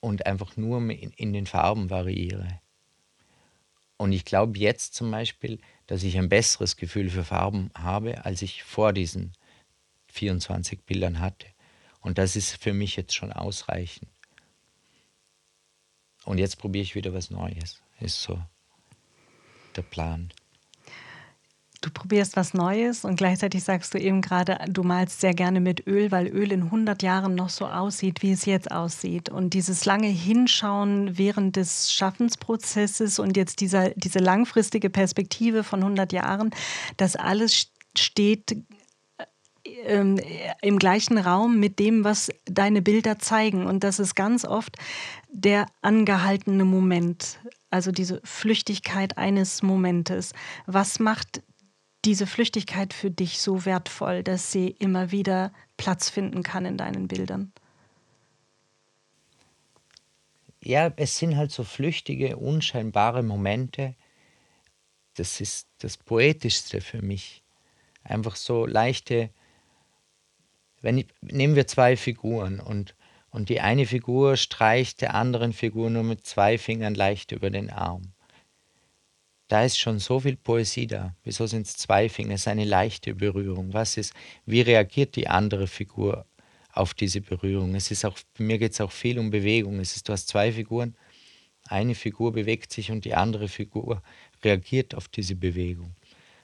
[0.00, 2.60] und einfach nur in, in den Farben variiere.
[3.98, 8.42] Und ich glaube jetzt zum Beispiel, dass ich ein besseres Gefühl für Farben habe, als
[8.42, 9.32] ich vor diesen
[10.08, 11.46] 24 Bildern hatte.
[12.00, 14.10] Und das ist für mich jetzt schon ausreichend.
[16.24, 17.82] Und jetzt probiere ich wieder was Neues.
[18.00, 18.40] Ist so
[19.76, 20.32] der Plan
[21.80, 25.86] du probierst was Neues und gleichzeitig sagst du eben gerade, du malst sehr gerne mit
[25.86, 29.28] Öl, weil Öl in 100 Jahren noch so aussieht, wie es jetzt aussieht.
[29.28, 36.12] Und dieses lange Hinschauen während des Schaffensprozesses und jetzt dieser, diese langfristige Perspektive von 100
[36.12, 36.50] Jahren,
[36.96, 38.56] das alles steht
[39.84, 40.20] ähm,
[40.62, 43.66] im gleichen Raum mit dem, was deine Bilder zeigen.
[43.66, 44.76] Und das ist ganz oft
[45.28, 47.38] der angehaltene Moment,
[47.70, 50.32] also diese Flüchtigkeit eines Momentes.
[50.66, 51.42] Was macht
[52.06, 57.08] diese Flüchtigkeit für dich so wertvoll, dass sie immer wieder Platz finden kann in deinen
[57.08, 57.52] Bildern?
[60.62, 63.94] Ja, es sind halt so flüchtige, unscheinbare Momente.
[65.14, 67.42] Das ist das Poetischste für mich.
[68.04, 69.30] Einfach so leichte,
[70.80, 72.94] wenn ich, nehmen wir zwei Figuren und,
[73.30, 77.70] und die eine Figur streicht der anderen Figur nur mit zwei Fingern leicht über den
[77.70, 78.12] Arm
[79.48, 81.14] da ist schon so viel Poesie da.
[81.22, 82.34] Wieso sind es zwei Finger?
[82.34, 83.72] Es ist eine leichte Berührung.
[83.72, 84.12] Was ist,
[84.44, 86.26] wie reagiert die andere Figur
[86.72, 87.74] auf diese Berührung?
[87.74, 89.78] Es ist auch, mir geht es auch viel um Bewegung.
[89.78, 90.96] Es ist, du hast zwei Figuren,
[91.68, 94.02] eine Figur bewegt sich und die andere Figur
[94.42, 95.94] reagiert auf diese Bewegung.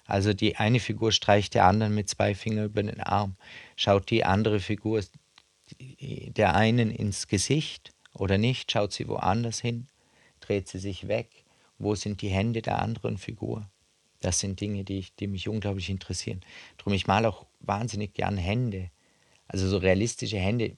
[0.06, 3.36] Also die eine Figur streicht der anderen mit zwei Fingern über den Arm,
[3.76, 5.02] schaut die andere Figur
[5.80, 9.86] der einen ins Gesicht oder nicht, schaut sie woanders hin,
[10.40, 11.41] dreht sie sich weg
[11.82, 13.68] wo sind die Hände der anderen Figur?
[14.20, 16.40] Das sind Dinge, die, ich, die mich unglaublich interessieren.
[16.78, 18.90] Darum, ich male auch wahnsinnig gern Hände.
[19.48, 20.76] Also so realistische Hände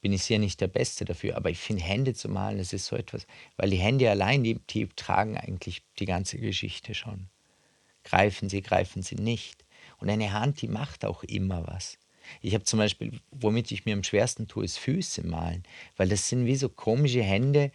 [0.00, 2.86] bin ich sicher nicht der Beste dafür, aber ich finde Hände zu malen, das ist
[2.86, 7.28] so etwas, weil die Hände allein, die, die tragen eigentlich die ganze Geschichte schon.
[8.04, 9.64] Greifen sie, greifen sie nicht.
[9.98, 11.98] Und eine Hand, die macht auch immer was.
[12.40, 15.62] Ich habe zum Beispiel, womit ich mir am schwersten tue, ist Füße malen,
[15.96, 17.72] weil das sind wie so komische Hände,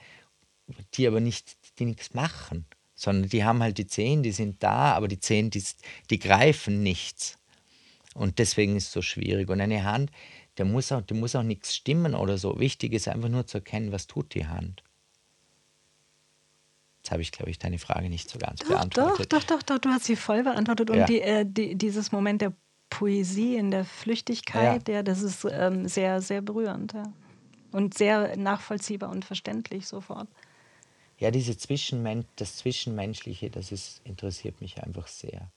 [0.93, 2.65] die aber nicht, die nichts machen,
[2.95, 5.63] sondern die haben halt die Zehen, die sind da, aber die Zehen, die,
[6.09, 7.37] die greifen nichts.
[8.13, 9.49] Und deswegen ist es so schwierig.
[9.49, 10.11] Und eine Hand,
[10.57, 12.59] der muss auch, der muss auch nichts stimmen oder so.
[12.59, 14.83] Wichtig ist einfach nur zu erkennen, was tut die Hand.
[16.97, 19.31] Jetzt habe ich, glaube ich, deine Frage nicht so ganz doch, beantwortet.
[19.31, 20.89] Doch, doch, doch, doch, du hast sie voll beantwortet.
[20.89, 21.05] Und ja.
[21.05, 22.51] die, äh, die, dieses Moment der
[22.89, 24.95] Poesie in der Flüchtigkeit, ja.
[24.95, 26.91] ja das ist ähm, sehr, sehr berührend.
[26.91, 27.03] Ja.
[27.71, 30.27] Und sehr nachvollziehbar und verständlich sofort
[31.19, 35.51] ja, diese Zwischenmen das Zwischenmenschliche, das ist, interessiert mich einfach sehr.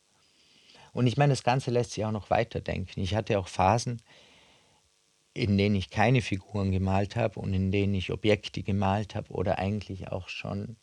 [0.93, 3.01] Und ich meine, das Ganze lässt sich auch noch weiterdenken.
[3.01, 4.03] Ich hatte auch Phasen,
[5.35, 9.59] in denen ich keine Figuren gemalt habe und in denen ich Objekte gemalt habe oder
[9.59, 10.77] eigentlich auch schon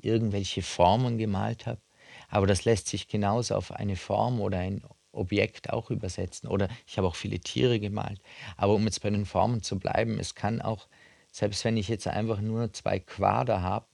[0.00, 1.80] irgendwelche Formen gemalt habe.
[2.28, 4.82] Aber das lässt sich genauso auf eine Form oder ein
[5.12, 6.48] Objekt auch übersetzen.
[6.48, 8.20] Oder ich habe auch viele Tiere gemalt.
[8.56, 10.86] Aber um jetzt bei den Formen zu bleiben, es kann auch
[11.32, 13.86] selbst wenn ich jetzt einfach nur zwei Quader habe,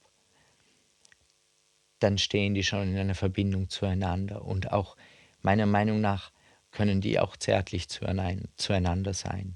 [1.99, 4.43] dann stehen die schon in einer Verbindung zueinander.
[4.43, 4.95] Und auch
[5.41, 6.31] meiner Meinung nach
[6.71, 9.55] können die auch zärtlich zueinander sein.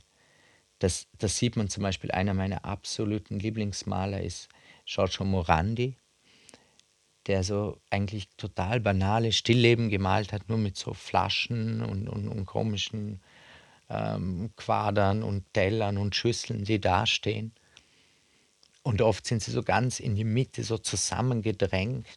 [0.79, 4.47] Das, das sieht man zum Beispiel, einer meiner absoluten Lieblingsmaler ist
[4.85, 5.97] Giorgio Morandi,
[7.27, 12.45] der so eigentlich total banale Stillleben gemalt hat, nur mit so Flaschen und, und, und
[12.45, 13.21] komischen
[13.89, 17.51] ähm, Quadern und Tellern und Schüsseln, die dastehen.
[18.83, 22.07] Und oft sind sie so ganz in die Mitte, so zusammengedrängt.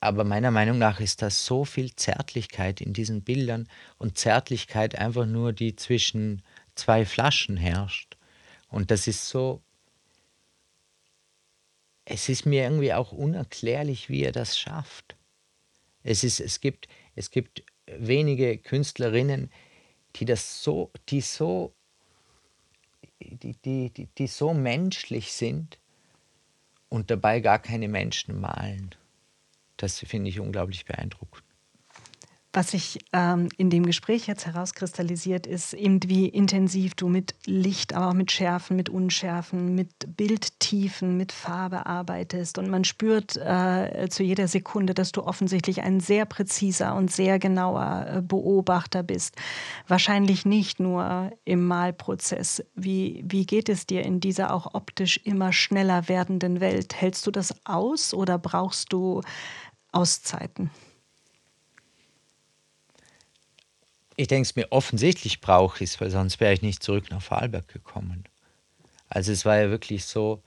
[0.00, 3.68] Aber meiner Meinung nach ist da so viel Zärtlichkeit in diesen Bildern
[3.98, 6.42] und Zärtlichkeit einfach nur, die zwischen
[6.74, 8.16] zwei Flaschen herrscht.
[8.68, 9.62] Und das ist so,
[12.04, 15.16] es ist mir irgendwie auch unerklärlich, wie er das schafft.
[16.02, 19.50] Es, ist, es, gibt, es gibt wenige Künstlerinnen,
[20.16, 21.74] die das so, die so,
[23.20, 25.78] die, die, die, die so menschlich sind
[26.88, 28.94] und dabei gar keine Menschen malen.
[29.76, 31.44] Das finde ich unglaublich beeindruckend.
[32.58, 37.94] Was sich ähm, in dem Gespräch jetzt herauskristallisiert, ist eben, wie intensiv du mit Licht,
[37.94, 42.58] aber auch mit Schärfen, mit Unschärfen, mit Bildtiefen, mit Farbe arbeitest.
[42.58, 47.38] Und man spürt äh, zu jeder Sekunde, dass du offensichtlich ein sehr präziser und sehr
[47.38, 49.36] genauer äh, Beobachter bist.
[49.86, 52.64] Wahrscheinlich nicht nur im Malprozess.
[52.74, 57.00] Wie, wie geht es dir in dieser auch optisch immer schneller werdenden Welt?
[57.00, 59.20] Hältst du das aus oder brauchst du
[59.92, 60.72] Auszeiten?
[64.20, 67.68] Ich denke, es mir offensichtlich brauche ich weil sonst wäre ich nicht zurück nach Vorarlberg
[67.68, 68.24] gekommen.
[69.08, 70.42] Also es war ja wirklich so,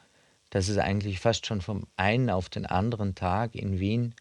[0.50, 4.14] dass es eigentlich fast schon vom einen auf den anderen Tag in Wien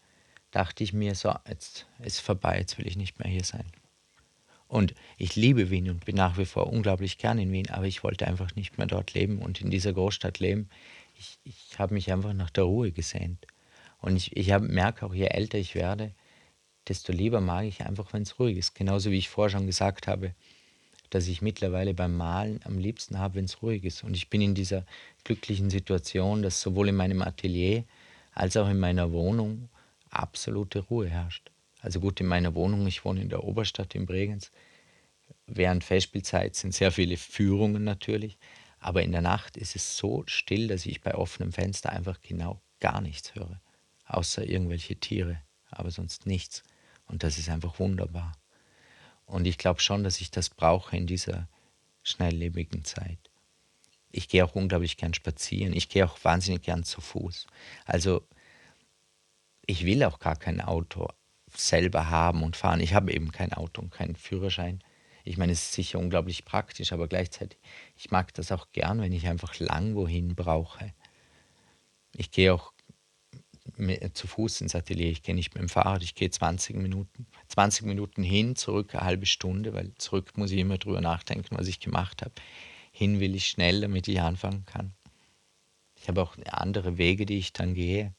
[0.51, 3.65] dachte ich mir, so, jetzt ist vorbei, jetzt will ich nicht mehr hier sein.
[4.69, 8.05] Und ich liebe Wien und bin nach wie vor unglaublich gern in Wien, aber ich
[8.05, 10.69] wollte einfach nicht mehr dort leben und in dieser Großstadt leben.
[11.19, 13.45] Ich, ich habe mich einfach nach der Ruhe gesehnt.
[13.99, 16.13] Und ich, ich merke auch, je älter ich werde,
[16.87, 18.75] desto lieber mag ich einfach, wenn es ruhig ist.
[18.75, 20.33] Genauso wie ich vorher schon gesagt habe,
[21.09, 24.03] dass ich mittlerweile beim Malen am liebsten habe, wenn es ruhig ist.
[24.03, 24.85] Und ich bin in dieser
[25.23, 27.83] glücklichen Situation, dass sowohl in meinem Atelier
[28.33, 29.69] als auch in meiner Wohnung
[30.09, 31.51] absolute Ruhe herrscht.
[31.81, 34.51] Also gut, in meiner Wohnung, ich wohne in der Oberstadt in Bregenz.
[35.47, 38.37] Während Festspielzeit sind sehr viele Führungen natürlich,
[38.79, 42.61] aber in der Nacht ist es so still, dass ich bei offenem Fenster einfach genau
[42.79, 43.59] gar nichts höre,
[44.05, 46.63] außer irgendwelche Tiere, aber sonst nichts.
[47.11, 48.31] Und das ist einfach wunderbar.
[49.25, 51.47] Und ich glaube schon, dass ich das brauche in dieser
[52.03, 53.19] schnelllebigen Zeit.
[54.11, 55.73] Ich gehe auch unglaublich gern spazieren.
[55.73, 57.47] Ich gehe auch wahnsinnig gern zu Fuß.
[57.85, 58.25] Also
[59.65, 61.07] ich will auch gar kein Auto
[61.53, 62.79] selber haben und fahren.
[62.79, 64.81] Ich habe eben kein Auto und keinen Führerschein.
[65.23, 67.59] Ich meine, es ist sicher unglaublich praktisch, aber gleichzeitig,
[67.95, 70.93] ich mag das auch gern, wenn ich einfach lang wohin brauche.
[72.15, 72.73] Ich gehe auch
[74.13, 75.11] zu Fuß ins Atelier.
[75.11, 77.27] Ich gehe nicht mit dem Fahrrad, ich gehe 20 Minuten.
[77.47, 81.67] 20 Minuten hin, zurück eine halbe Stunde, weil zurück muss ich immer drüber nachdenken, was
[81.67, 82.33] ich gemacht habe.
[82.91, 84.93] Hin will ich schnell, damit ich anfangen kann.
[85.95, 88.13] Ich habe auch andere Wege, die ich dann gehe.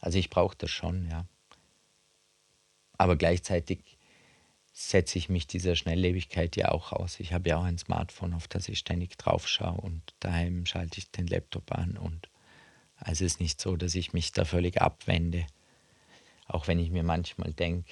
[0.00, 1.26] Also ich brauche das schon, ja.
[2.98, 3.98] Aber gleichzeitig
[4.72, 7.20] setze ich mich dieser Schnelllebigkeit ja auch aus.
[7.20, 10.98] Ich habe ja auch ein Smartphone, auf das ich ständig drauf schaue und daheim schalte
[10.98, 12.31] ich den Laptop an und
[13.04, 15.46] also es ist nicht so, dass ich mich da völlig abwende,
[16.46, 17.90] auch wenn ich mir manchmal denke,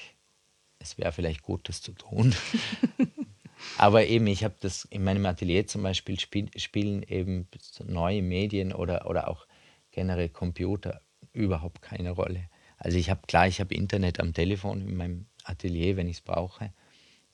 [0.79, 2.35] es wäre vielleicht gut, das zu tun.
[3.79, 7.47] Aber eben, ich habe das in meinem Atelier zum Beispiel spiel, spielen eben
[7.85, 9.47] neue Medien oder, oder auch
[9.91, 12.49] generell Computer überhaupt keine Rolle.
[12.79, 16.23] Also ich habe klar, ich habe Internet am Telefon in meinem Atelier, wenn ich es
[16.23, 16.73] brauche,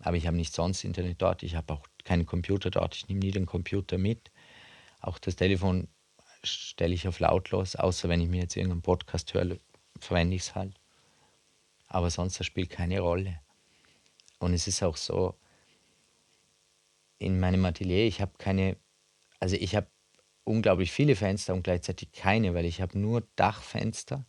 [0.01, 1.43] aber ich habe nicht sonst Internet dort.
[1.43, 2.97] Ich habe auch keinen Computer dort.
[2.97, 4.31] Ich nehme nie den Computer mit.
[5.01, 5.89] Auch das Telefon
[6.47, 9.59] stelle ich auf lautlos, außer wenn ich mir jetzt irgendeinen Podcast höre,
[9.99, 10.75] verwende ich es halt.
[11.89, 13.41] Aber sonst das spielt keine Rolle.
[14.39, 15.35] Und es ist auch so,
[17.19, 18.77] in meinem Atelier, ich habe keine,
[19.41, 19.87] also ich habe
[20.45, 24.25] unglaublich viele Fenster und gleichzeitig keine, weil ich habe nur Dachfenster.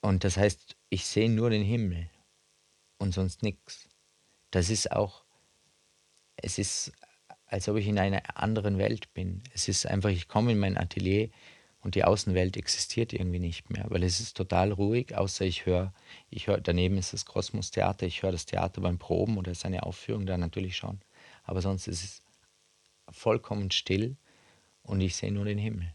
[0.00, 2.10] Und das heißt, ich sehe nur den Himmel
[2.98, 3.88] und sonst nichts.
[4.50, 5.24] Das ist auch,
[6.36, 6.92] es ist
[7.54, 9.40] als ob ich in einer anderen Welt bin.
[9.54, 11.30] Es ist einfach, ich komme in mein Atelier
[11.82, 15.94] und die Außenwelt existiert irgendwie nicht mehr, weil es ist total ruhig, außer ich höre,
[16.30, 19.84] ich höre, daneben ist das Kosmos Theater, ich höre das Theater beim Proben oder seine
[19.84, 20.98] Aufführung da natürlich schon,
[21.44, 22.22] aber sonst ist es
[23.12, 24.16] vollkommen still
[24.82, 25.94] und ich sehe nur den Himmel.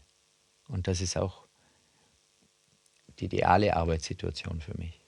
[0.66, 1.44] Und das ist auch
[3.18, 4.99] die ideale Arbeitssituation für mich.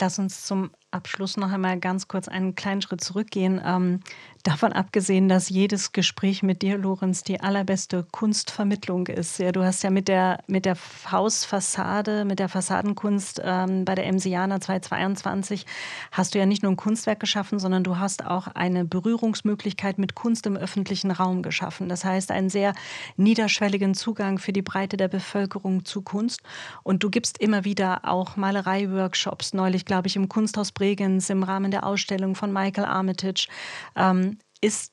[0.00, 3.60] Lass uns zum Abschluss noch einmal ganz kurz einen kleinen Schritt zurückgehen.
[3.62, 4.00] Ähm,
[4.42, 9.38] davon abgesehen, dass jedes Gespräch mit dir, Lorenz, die allerbeste Kunstvermittlung ist.
[9.38, 10.76] Ja, du hast ja mit der, mit der
[11.10, 15.66] Hausfassade, mit der Fassadenkunst ähm, bei der Emsiana 2022
[16.12, 20.14] hast du ja nicht nur ein Kunstwerk geschaffen, sondern du hast auch eine Berührungsmöglichkeit mit
[20.14, 21.90] Kunst im öffentlichen Raum geschaffen.
[21.90, 22.72] Das heißt, einen sehr
[23.16, 26.40] niederschwelligen Zugang für die Breite der Bevölkerung zu Kunst.
[26.82, 29.52] Und du gibst immer wieder auch Malerei-Workshops.
[29.52, 33.48] Neulich, glaube ich, im Kunsthaus Bregenz im Rahmen der Ausstellung von Michael Armitage.
[33.96, 34.92] Ähm, Ist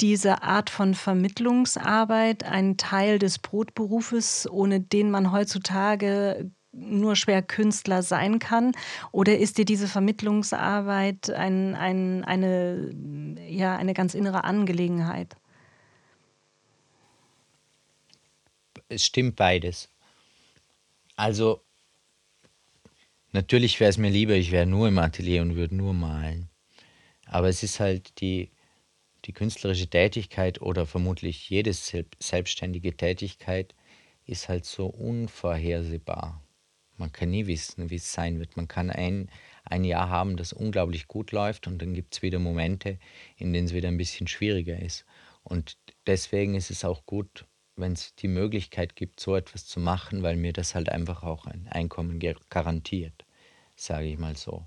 [0.00, 8.02] diese Art von Vermittlungsarbeit ein Teil des Brotberufes, ohne den man heutzutage nur schwer Künstler
[8.02, 8.72] sein kann?
[9.12, 12.90] Oder ist dir diese Vermittlungsarbeit ein, ein, eine,
[13.48, 15.36] ja, eine ganz innere Angelegenheit?
[18.88, 19.88] Es stimmt beides.
[21.16, 21.63] Also
[23.34, 26.48] natürlich wäre es mir lieber, ich wäre nur im Atelier und würde nur malen.
[27.26, 28.50] Aber es ist halt die
[29.24, 33.74] die künstlerische Tätigkeit oder vermutlich jede selbstständige Tätigkeit
[34.26, 36.42] ist halt so unvorhersehbar.
[36.96, 38.56] Man kann nie wissen, wie es sein wird.
[38.56, 39.28] Man kann ein,
[39.64, 42.98] ein Jahr haben, das unglaublich gut läuft und dann gibt es wieder Momente,
[43.36, 45.04] in denen es wieder ein bisschen schwieriger ist.
[45.42, 45.76] Und
[46.06, 47.46] deswegen ist es auch gut,
[47.76, 51.46] wenn es die Möglichkeit gibt, so etwas zu machen, weil mir das halt einfach auch
[51.46, 53.24] ein Einkommen garantiert,
[53.76, 54.66] sage ich mal so.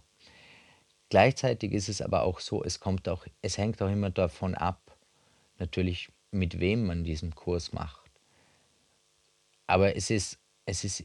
[1.10, 4.98] Gleichzeitig ist es aber auch so, es kommt auch, es hängt auch immer davon ab,
[5.58, 8.12] natürlich mit wem man diesen Kurs macht.
[9.68, 11.04] Aber es ist, es ist,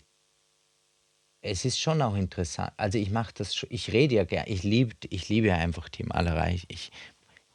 [1.40, 2.72] es ist schon auch interessant.
[2.76, 6.04] Also ich mache das, ich rede ja gern, ich liebe, ich liebe ja einfach die
[6.04, 6.60] Malerei.
[6.68, 6.90] Ich,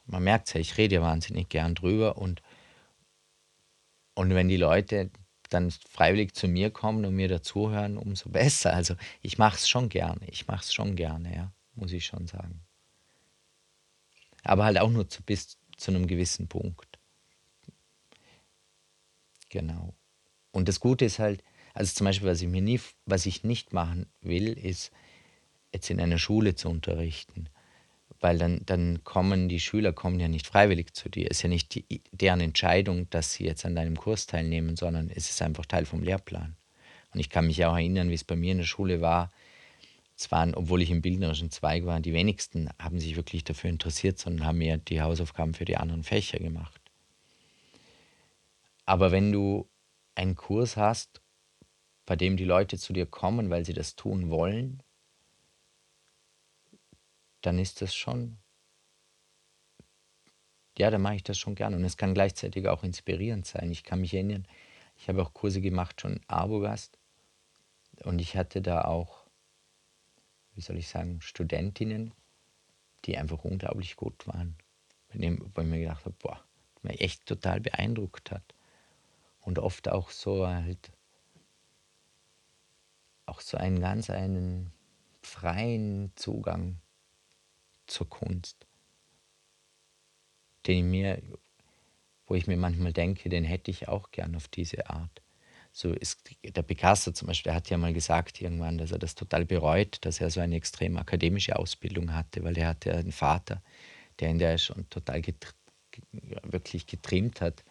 [0.06, 2.42] man merkt es ja, ich rede ja wahnsinnig gern drüber und,
[4.18, 5.10] und wenn die Leute
[5.50, 8.74] dann freiwillig zu mir kommen und mir dazuhören, umso besser.
[8.74, 12.26] Also ich mache es schon gerne, ich mache es schon gerne, ja muss ich schon
[12.26, 12.60] sagen.
[14.42, 16.98] Aber halt auch nur zu, bis zu einem gewissen Punkt.
[19.48, 19.94] Genau.
[20.50, 21.42] Und das Gute ist halt,
[21.74, 24.90] also zum Beispiel, was ich mir nie, was ich nicht machen will, ist
[25.72, 27.48] jetzt in einer Schule zu unterrichten.
[28.20, 31.28] Weil dann, dann kommen die Schüler kommen ja nicht freiwillig zu dir.
[31.30, 35.08] Es ist ja nicht die, deren Entscheidung, dass sie jetzt an deinem Kurs teilnehmen, sondern
[35.08, 36.56] es ist einfach Teil vom Lehrplan.
[37.14, 39.30] Und ich kann mich auch erinnern, wie es bei mir in der Schule war,
[40.16, 44.46] es obwohl ich im bildnerischen Zweig war, die wenigsten haben sich wirklich dafür interessiert, sondern
[44.46, 46.80] haben mir die Hausaufgaben für die anderen Fächer gemacht.
[48.84, 49.68] Aber wenn du
[50.16, 51.20] einen Kurs hast,
[52.04, 54.82] bei dem die Leute zu dir kommen, weil sie das tun wollen,
[57.42, 58.38] dann ist das schon,
[60.76, 61.76] ja, dann mache ich das schon gerne.
[61.76, 63.70] Und es kann gleichzeitig auch inspirierend sein.
[63.70, 64.46] Ich kann mich erinnern,
[64.96, 66.98] ich habe auch Kurse gemacht, schon Arbogast.
[68.04, 69.28] Und ich hatte da auch
[70.58, 72.12] wie soll ich sagen, Studentinnen,
[73.04, 74.56] die einfach unglaublich gut waren.
[75.54, 76.44] Bei mir gedacht habe, boah,
[76.82, 78.42] mich echt total beeindruckt hat.
[79.40, 80.90] Und oft auch so halt,
[83.24, 84.72] auch so einen ganz einen
[85.22, 86.80] freien Zugang
[87.88, 88.66] zur Kunst,
[90.66, 91.22] den ich mir,
[92.26, 95.22] wo ich mir manchmal denke, den hätte ich auch gern auf diese Art
[95.72, 99.14] so ist der Picasso zum Beispiel, der hat ja mal gesagt irgendwann, dass er das
[99.14, 103.62] total bereut, dass er so eine extrem akademische Ausbildung hatte, weil er hatte einen Vater,
[104.18, 105.52] der ihn der schon total getr
[106.42, 107.64] wirklich getrimmt hat.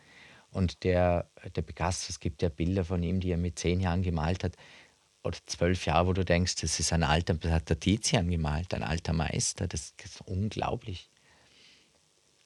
[0.52, 4.04] Und der, der Picasso, es gibt ja Bilder von ihm, die er mit zehn Jahren
[4.04, 4.56] gemalt hat,
[5.28, 8.74] oder zwölf Jahre, wo du denkst, das ist ein alter, das hat der Tizian gemalt,
[8.74, 11.10] ein alter Meister, das ist unglaublich.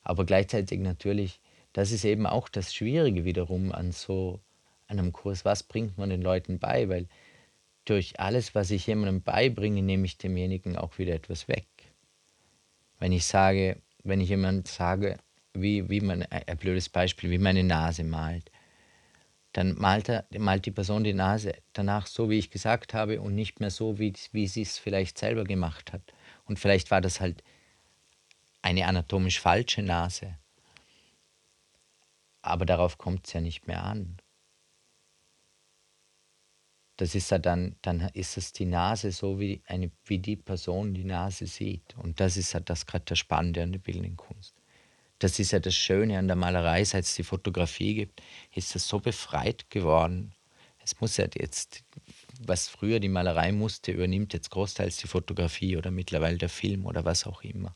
[0.04, 1.40] Aber gleichzeitig natürlich,
[1.74, 4.40] das ist eben auch das Schwierige wiederum an so
[4.88, 6.90] einem Kurs, was bringt man den Leuten bei?
[6.90, 7.08] Weil
[7.86, 11.68] durch alles, was ich jemandem beibringe, nehme ich demjenigen auch wieder etwas weg.
[13.00, 15.18] Wenn ich sage, wenn ich jemand sage,
[15.54, 18.51] wie, wie man, ein blödes Beispiel, wie meine Nase malt,
[19.54, 23.36] dann malt, er, malt die Person die Nase danach so, wie ich gesagt habe und
[23.36, 26.14] nicht mehr so, wie, wie sie es vielleicht selber gemacht hat.
[26.46, 27.44] Und vielleicht war das halt
[28.62, 30.38] eine anatomisch falsche Nase.
[32.42, 34.18] Aber darauf kommt es ja nicht mehr an
[37.02, 40.94] das ist ja dann, dann ist es die Nase so, wie, eine, wie die Person
[40.94, 41.98] die Nase sieht.
[41.98, 44.61] Und das ist ja das gerade das Spannende an der bildenden Kunst.
[45.22, 48.24] Das ist ja das Schöne an der Malerei, seit es die Fotografie gibt,
[48.56, 50.34] ist das so befreit geworden.
[50.84, 51.84] Es muss ja jetzt,
[52.44, 57.06] was früher die Malerei musste, übernimmt jetzt großteils die Fotografie oder mittlerweile der Film oder
[57.06, 57.76] was auch immer.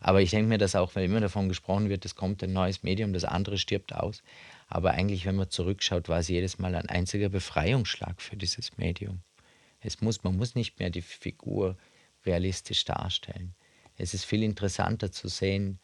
[0.00, 2.82] Aber ich denke mir das auch, weil immer davon gesprochen wird, es kommt ein neues
[2.82, 4.22] Medium, das andere stirbt aus.
[4.66, 9.20] Aber eigentlich, wenn man zurückschaut, war es jedes Mal ein einziger Befreiungsschlag für dieses Medium.
[9.80, 11.76] Es muss, man muss nicht mehr die Figur
[12.24, 13.54] realistisch darstellen.
[13.98, 15.80] Es ist viel interessanter zu sehen,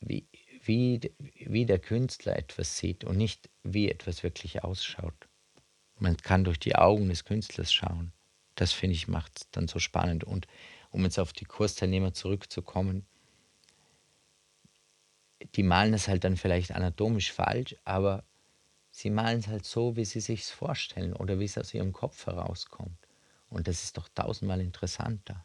[0.00, 0.26] wie,
[0.62, 5.28] wie, wie der Künstler etwas sieht und nicht, wie etwas wirklich ausschaut.
[5.98, 8.12] Man kann durch die Augen des Künstlers schauen.
[8.54, 10.24] Das finde ich macht es dann so spannend.
[10.24, 10.46] Und
[10.90, 13.06] um jetzt auf die Kursteilnehmer zurückzukommen,
[15.54, 18.24] die malen es halt dann vielleicht anatomisch falsch, aber
[18.90, 22.26] sie malen es halt so, wie sie sich vorstellen oder wie es aus ihrem Kopf
[22.26, 22.98] herauskommt.
[23.48, 25.44] Und das ist doch tausendmal interessanter.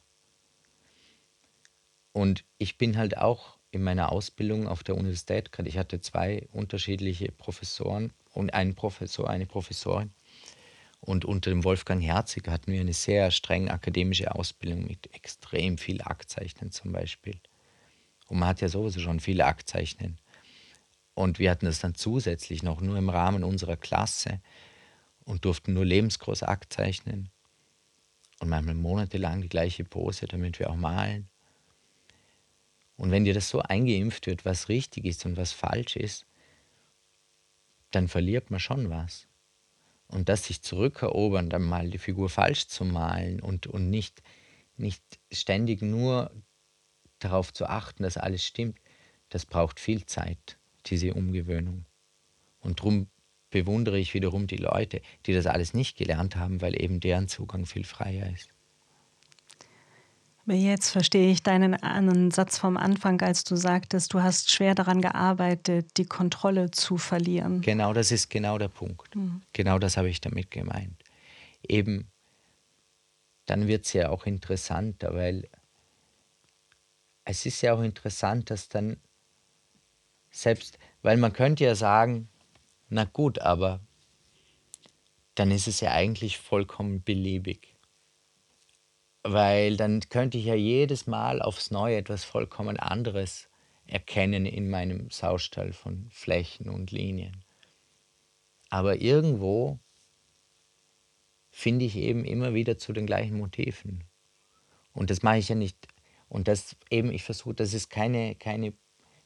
[2.11, 6.47] Und ich bin halt auch, in meiner Ausbildung auf der Universität gerade, ich hatte zwei
[6.53, 10.13] unterschiedliche Professoren und einen Professor, eine Professorin.
[11.01, 16.01] Und unter dem Wolfgang Herzig hatten wir eine sehr streng akademische Ausbildung mit extrem viel
[16.01, 17.37] Aktzeichnen zum Beispiel.
[18.27, 20.19] Und man hat ja sowieso schon viele Aktzeichnen.
[21.13, 24.39] Und wir hatten das dann zusätzlich noch nur im Rahmen unserer Klasse
[25.25, 27.29] und durften nur lebensgroß Aktzeichnen.
[28.39, 31.29] Und manchmal monatelang die gleiche Pose, damit wir auch malen.
[32.97, 36.25] Und wenn dir das so eingeimpft wird, was richtig ist und was falsch ist,
[37.91, 39.27] dann verliert man schon was.
[40.07, 44.21] Und das sich zurückerobern, dann mal die Figur falsch zu malen und, und nicht,
[44.77, 46.31] nicht ständig nur
[47.19, 48.77] darauf zu achten, dass alles stimmt,
[49.29, 51.85] das braucht viel Zeit, diese Umgewöhnung.
[52.59, 53.07] Und darum
[53.49, 57.65] bewundere ich wiederum die Leute, die das alles nicht gelernt haben, weil eben deren Zugang
[57.65, 58.54] viel freier ist.
[60.47, 65.01] Jetzt verstehe ich deinen einen Satz vom Anfang, als du sagtest, du hast schwer daran
[65.01, 67.61] gearbeitet, die Kontrolle zu verlieren.
[67.61, 69.15] Genau, das ist genau der Punkt.
[69.15, 69.41] Mhm.
[69.53, 71.03] Genau das habe ich damit gemeint.
[71.67, 72.11] Eben,
[73.47, 75.47] dann wird es ja auch interessanter, weil
[77.23, 78.97] es ist ja auch interessant, dass dann
[80.29, 82.29] selbst, weil man könnte ja sagen,
[82.89, 83.79] na gut, aber
[85.33, 87.74] dann ist es ja eigentlich vollkommen beliebig
[89.27, 93.49] weil dann könnte ich ja jedes Mal aufs Neue etwas vollkommen anderes
[93.87, 97.43] erkennen in meinem Saustall von Flächen und Linien.
[98.69, 99.79] Aber irgendwo
[101.49, 104.03] finde ich eben immer wieder zu den gleichen Motiven.
[104.93, 105.87] Und das mache ich ja nicht.
[106.29, 108.73] Und das eben, ich versuche, das ist keine, keine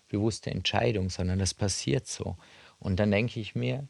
[0.07, 2.37] bewusste Entscheidung, sondern das passiert so.
[2.79, 3.85] Und dann denke ich mir,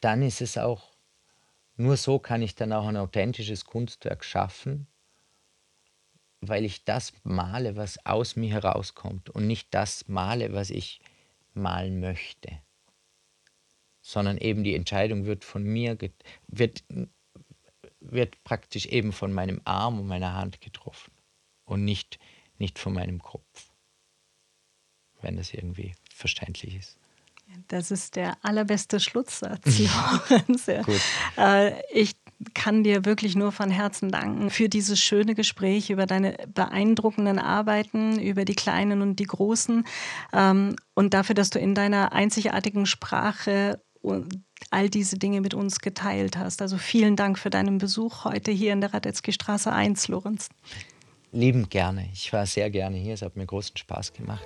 [0.00, 0.89] dann ist es auch
[1.80, 4.86] nur so kann ich dann auch ein authentisches Kunstwerk schaffen,
[6.40, 11.00] weil ich das male, was aus mir herauskommt und nicht das male, was ich
[11.54, 12.60] malen möchte,
[14.02, 15.96] sondern eben die Entscheidung wird von mir,
[16.48, 16.84] wird,
[18.00, 21.12] wird praktisch eben von meinem Arm und meiner Hand getroffen
[21.64, 22.18] und nicht,
[22.58, 23.72] nicht von meinem Kopf,
[25.22, 26.99] wenn das irgendwie verständlich ist.
[27.68, 29.78] Das ist der allerbeste Schlusssatz,
[30.30, 30.68] Lorenz.
[31.36, 32.16] äh, ich
[32.54, 38.18] kann dir wirklich nur von Herzen danken für dieses schöne Gespräch, über deine beeindruckenden Arbeiten,
[38.18, 39.84] über die kleinen und die großen
[40.32, 43.80] ähm, und dafür, dass du in deiner einzigartigen Sprache
[44.70, 46.62] all diese Dinge mit uns geteilt hast.
[46.62, 50.48] Also vielen Dank für deinen Besuch heute hier in der Radetzky Straße 1, Lorenz.
[51.32, 52.08] Liebend gerne.
[52.12, 53.14] Ich war sehr gerne hier.
[53.14, 54.44] Es hat mir großen Spaß gemacht.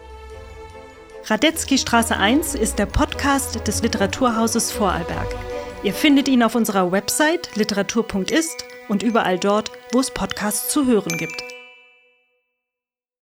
[1.26, 5.34] Radetzky Straße 1 ist der Podcast des Literaturhauses Vorarlberg.
[5.82, 11.16] Ihr findet ihn auf unserer Website literatur.ist und überall dort, wo es Podcasts zu hören
[11.16, 11.53] gibt.